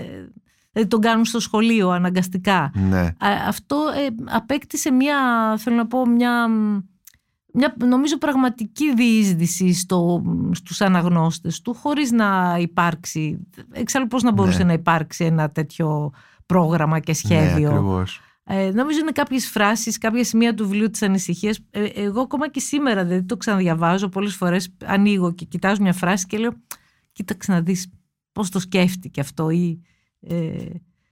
[0.74, 2.72] δηλαδή τον κάνουν στο σχολείο αναγκαστικά.
[2.74, 3.00] ναι.
[3.00, 3.14] Α,
[3.48, 5.16] αυτό ε, απέκτησε μια,
[5.58, 6.48] θέλω να πω, μια,
[7.52, 10.22] μια νομίζω πραγματική διείσδυση στο,
[10.52, 14.64] στους αναγνώστες του χωρίς να υπάρξει, εξάλλου πώς να μπορούσε Ναι.
[14.64, 16.10] να υπάρξει ένα τέτοιο
[16.46, 17.70] πρόγραμμα και ναι σχέδιο.
[17.70, 18.20] ακριβώς.
[18.44, 21.58] ε, νομίζω είναι κάποιες φράσεις, κάποια σημεία του βιβλίου της ανησυχίας.
[21.70, 26.26] Ε, εγώ ακόμα και σήμερα δηλαδή το ξαναδιαβάζω πολλές φορές, ανοίγω και κοιτάζω μια φράση
[26.26, 26.52] και λέω
[27.12, 27.90] κοίταξε να δεις
[28.32, 29.80] πώς το σκέφτηκε αυτό ή...
[30.28, 30.54] Ε,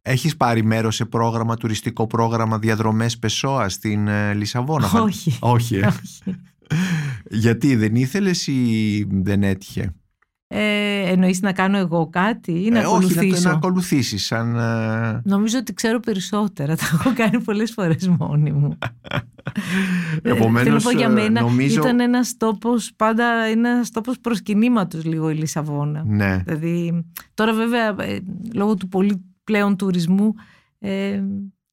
[0.04, 4.86] Έχεις πάρει μέρος σε πρόγραμμα, τουριστικό πρόγραμμα διαδρομές Πεσόα στην ε, Λισαβόνα.
[4.86, 5.36] φαν- όχι.
[5.40, 5.86] Όχι, ε.
[5.86, 6.36] όχι.
[7.44, 9.94] Γιατί δεν ήθελες ή δεν έτυχε;
[10.54, 14.56] Ε, εννοείς να κάνω εγώ κάτι ή να Ε, όχι, ακολουθήσω; να, να ακολουθήσεις σαν...
[14.56, 16.76] ε, Νομίζω ότι ξέρω περισσότερα.
[16.80, 18.78] Τα έχω κάνει πολλές φορές μόνη μου.
[20.22, 25.04] Επομένως, Θέλω να πω για ε, μένα νομίζω- ήταν ένας τόπος, πάντα ένας τόπος προσκυνήματος
[25.04, 26.02] λίγο η Λισαβόνα.
[26.06, 26.36] Ναι.
[26.46, 28.18] Δηλαδή, τώρα βέβαια ε,
[28.54, 30.34] λόγω του πολύ πλέον τουρισμού
[30.78, 31.22] ε,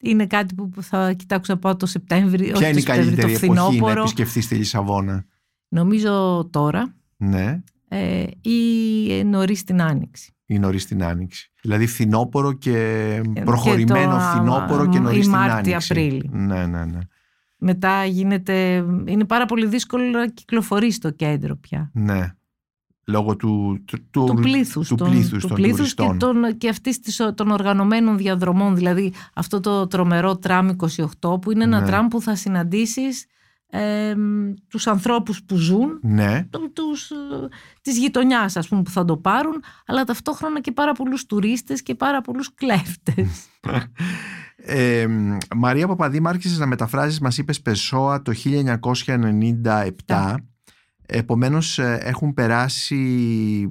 [0.02, 3.16] είναι κάτι που θα κοιτάξω να πάω το Σεπτέμβριο, Ποια όχι είναι η το Σεπτέμβριο,
[3.16, 4.02] το καλύτερη εποχή να φθινόπωρο.
[4.02, 5.26] επισκεφθείς τη Λισαβόνα;
[5.70, 7.60] Νομίζω τώρα Ναι,
[7.90, 8.60] ε, ή
[9.20, 10.34] ε, νωρίς την Άνοιξη.
[10.46, 11.52] ή νωρίς την Άνοιξη.
[11.62, 15.92] Δηλαδή φθινόπωρο και προχωρημένο το, α, φθινόπωρο και α, νωρίς ή την Μάρτι, Άνοιξη.
[15.92, 16.30] Απρίλη.
[16.34, 17.00] Ναι, ναι, ναι.
[17.58, 21.90] Μετά γίνεται, είναι πάρα πολύ δύσκολο να κυκλοφορείς στο κέντρο πια.
[21.94, 22.34] ναι.
[23.08, 26.18] Λόγω του, του, του, του πλήθους, του των, πλήθους του των πλήθους και, τουριστών.
[26.42, 28.76] των, και αυτής της, των οργανωμένων διαδρομών.
[28.76, 30.70] Δηλαδή αυτό το τρομερό τραμ
[31.22, 31.86] 28 που είναι ένα Ναι.
[31.86, 33.26] τραμ που θα συναντήσεις
[33.72, 34.16] ε,
[34.68, 37.16] τους ανθρώπους που ζουν Ναι, το- τους, ε,
[37.82, 41.96] της γειτονιάς ας πούμε που θα το πάρουν αλλά ταυτόχρονα και πάρα πολλούς τουρίστες και
[41.96, 43.48] πάρα πολλούς κλέφτες.
[44.62, 45.08] Ε,
[45.56, 48.34] Μαρία Παπαδήμα άρχισες να μεταφράζεις μας είπες Πεσόα το
[50.06, 50.36] 1997
[51.06, 53.70] επομένως ε, έχουν περάσει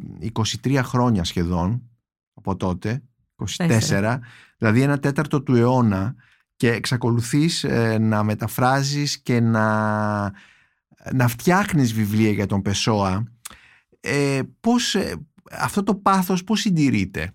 [0.62, 1.82] 23 χρόνια σχεδόν
[2.34, 3.02] από τότε
[3.36, 4.20] 24 Τέσσερα.
[4.58, 6.14] δηλαδή ένα τέταρτο του αιώνα
[6.58, 10.20] και εξακολουθείς ε, να μεταφράζεις και να,
[11.12, 13.24] να φτιάχνεις βιβλία για τον Πεσόα
[14.00, 17.32] ε, πώς, ε, αυτό το πάθος πώς συντηρείται;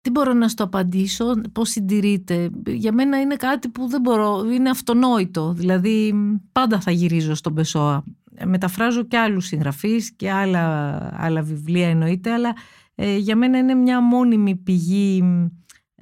[0.00, 2.50] Τι μπορώ να σου το απαντήσω, πώς συντηρείται.
[2.66, 5.52] Για μένα είναι κάτι που δεν μπορώ, είναι αυτονόητο.
[5.52, 6.14] Δηλαδή
[6.52, 8.04] πάντα θα γυρίζω στον Πεσόα.
[8.34, 12.52] Ε, Μεταφράζω και άλλους συγγραφείς και άλλα, άλλα βιβλία εννοείται, αλλά
[12.94, 15.22] ε, για μένα είναι μια μόνιμη πηγή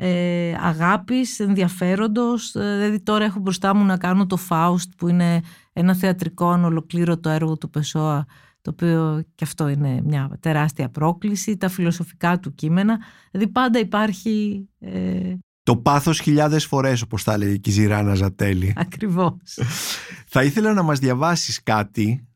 [0.05, 2.55] ε, αγάπης, ενδιαφέροντος.
[2.55, 5.41] Ε, δηλαδή τώρα έχω μπροστά μου να κάνω το Φάουστ που είναι
[5.73, 8.27] ένα θεατρικό ανολοκλήρωτο έργο του Πεσόα
[8.63, 12.99] το οποίο και αυτό είναι μια τεράστια πρόκληση, τα φιλοσοφικά του κείμενα.
[13.31, 18.73] Δηλαδή πάντα υπάρχει ε, Το πάθος χιλιάδες φορές όπως τα λέει και η Ζηράνα Ζατέλη.
[18.77, 19.59] ακριβώς.
[20.33, 22.27] Θα ήθελα να μας διαβάσεις κάτι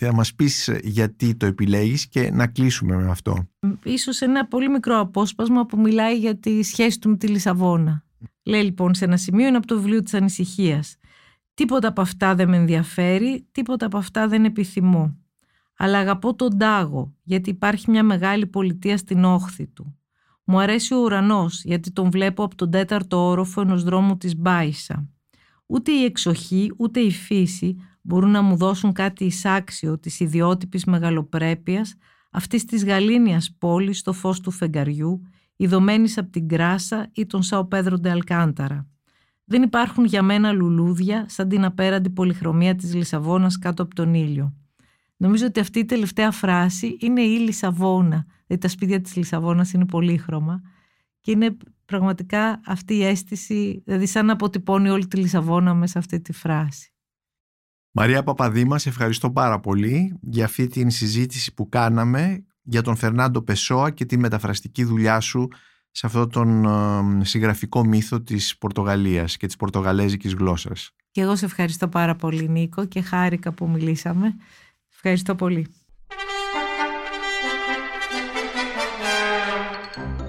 [0.00, 3.48] και να μας πεις γιατί το επιλέγεις και να κλείσουμε με αυτό.
[3.84, 8.04] Ίσως ένα πολύ μικρό απόσπασμα που μιλάει για τη σχέση του με τη Λισαβόνα.
[8.42, 10.96] Λέει λοιπόν σε ένα σημείο είναι από το βιβλίο της ανησυχίας.
[11.54, 15.16] Τίποτα από αυτά δεν με ενδιαφέρει, τίποτα από αυτά δεν επιθυμώ.
[15.76, 19.98] Αλλά αγαπώ τον τάγο, γιατί υπάρχει μια μεγάλη πολιτεία στην όχθη του.
[20.44, 25.08] Μου αρέσει ο ουρανός, γιατί τον βλέπω από τον τέταρτο όροφο ενός δρόμου της Μπάισα.
[25.66, 31.94] Ούτε η εξοχή, ούτε η φύση μπορούν να μου δώσουν κάτι εισάξιο της ιδιότυπης μεγαλοπρέπειας
[32.30, 35.22] αυτής της γαλήνιας πόλης στο φως του φεγγαριού,
[35.56, 38.88] ειδωμένης από την Κράσα ή τον Σαο Πέδρο Ντε Αλκάνταρα.
[39.44, 44.54] Δεν υπάρχουν για μένα λουλούδια σαν την απέραντη πολυχρωμία της Λισαβόνας κάτω από τον ήλιο.
[45.16, 48.26] Νομίζω ότι αυτή η τελευταία φράση είναι η Λισαβόνα.
[48.46, 50.60] Δηλαδή τα σπίτια της Λισαβόνας είναι πολύχρωμα
[51.20, 55.98] και είναι πραγματικά αυτή η αίσθηση, δηλαδή σαν να αποτυπώνει όλη τη Λισαβόνα μέσα σε
[55.98, 56.92] αυτή τη φράση.
[57.92, 63.42] Μαρία Παπαδήμα, σε ευχαριστώ πάρα πολύ για αυτή την συζήτηση που κάναμε για τον Φερνάντο
[63.42, 65.48] Πεσόα και τη μεταφραστική δουλειά σου
[65.90, 66.64] σε αυτόν τον
[67.20, 70.90] ε, συγγραφικό μύθο της Πορτογαλίας και της πορτογαλέζικης γλώσσας.
[71.10, 74.34] Και εγώ σε ευχαριστώ πάρα πολύ Νίκο και χάρηκα που μιλήσαμε.
[74.92, 75.66] Ευχαριστώ πολύ.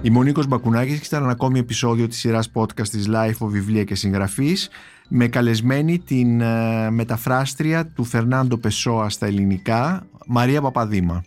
[0.02, 3.48] Είμαι ο Νίκος Μπακουνάκης και ήταν ένα ακόμη επεισόδιο της σειράς podcast της Life of
[3.48, 4.68] Βιβλία και Συγγραφής
[5.14, 11.24] με καλεσμένη την ε, μεταφράστρια του Φερνάντο Πεσόα στα ελληνικά, Μαρία Παπαδήμα.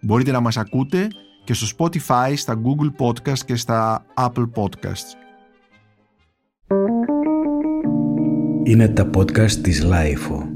[0.00, 1.08] Μπορείτε να μας ακούτε
[1.44, 5.14] και στο Spotify, στα Google Podcast και στα Apple Podcasts.
[8.64, 10.49] Είναι τα podcast της Lifeo.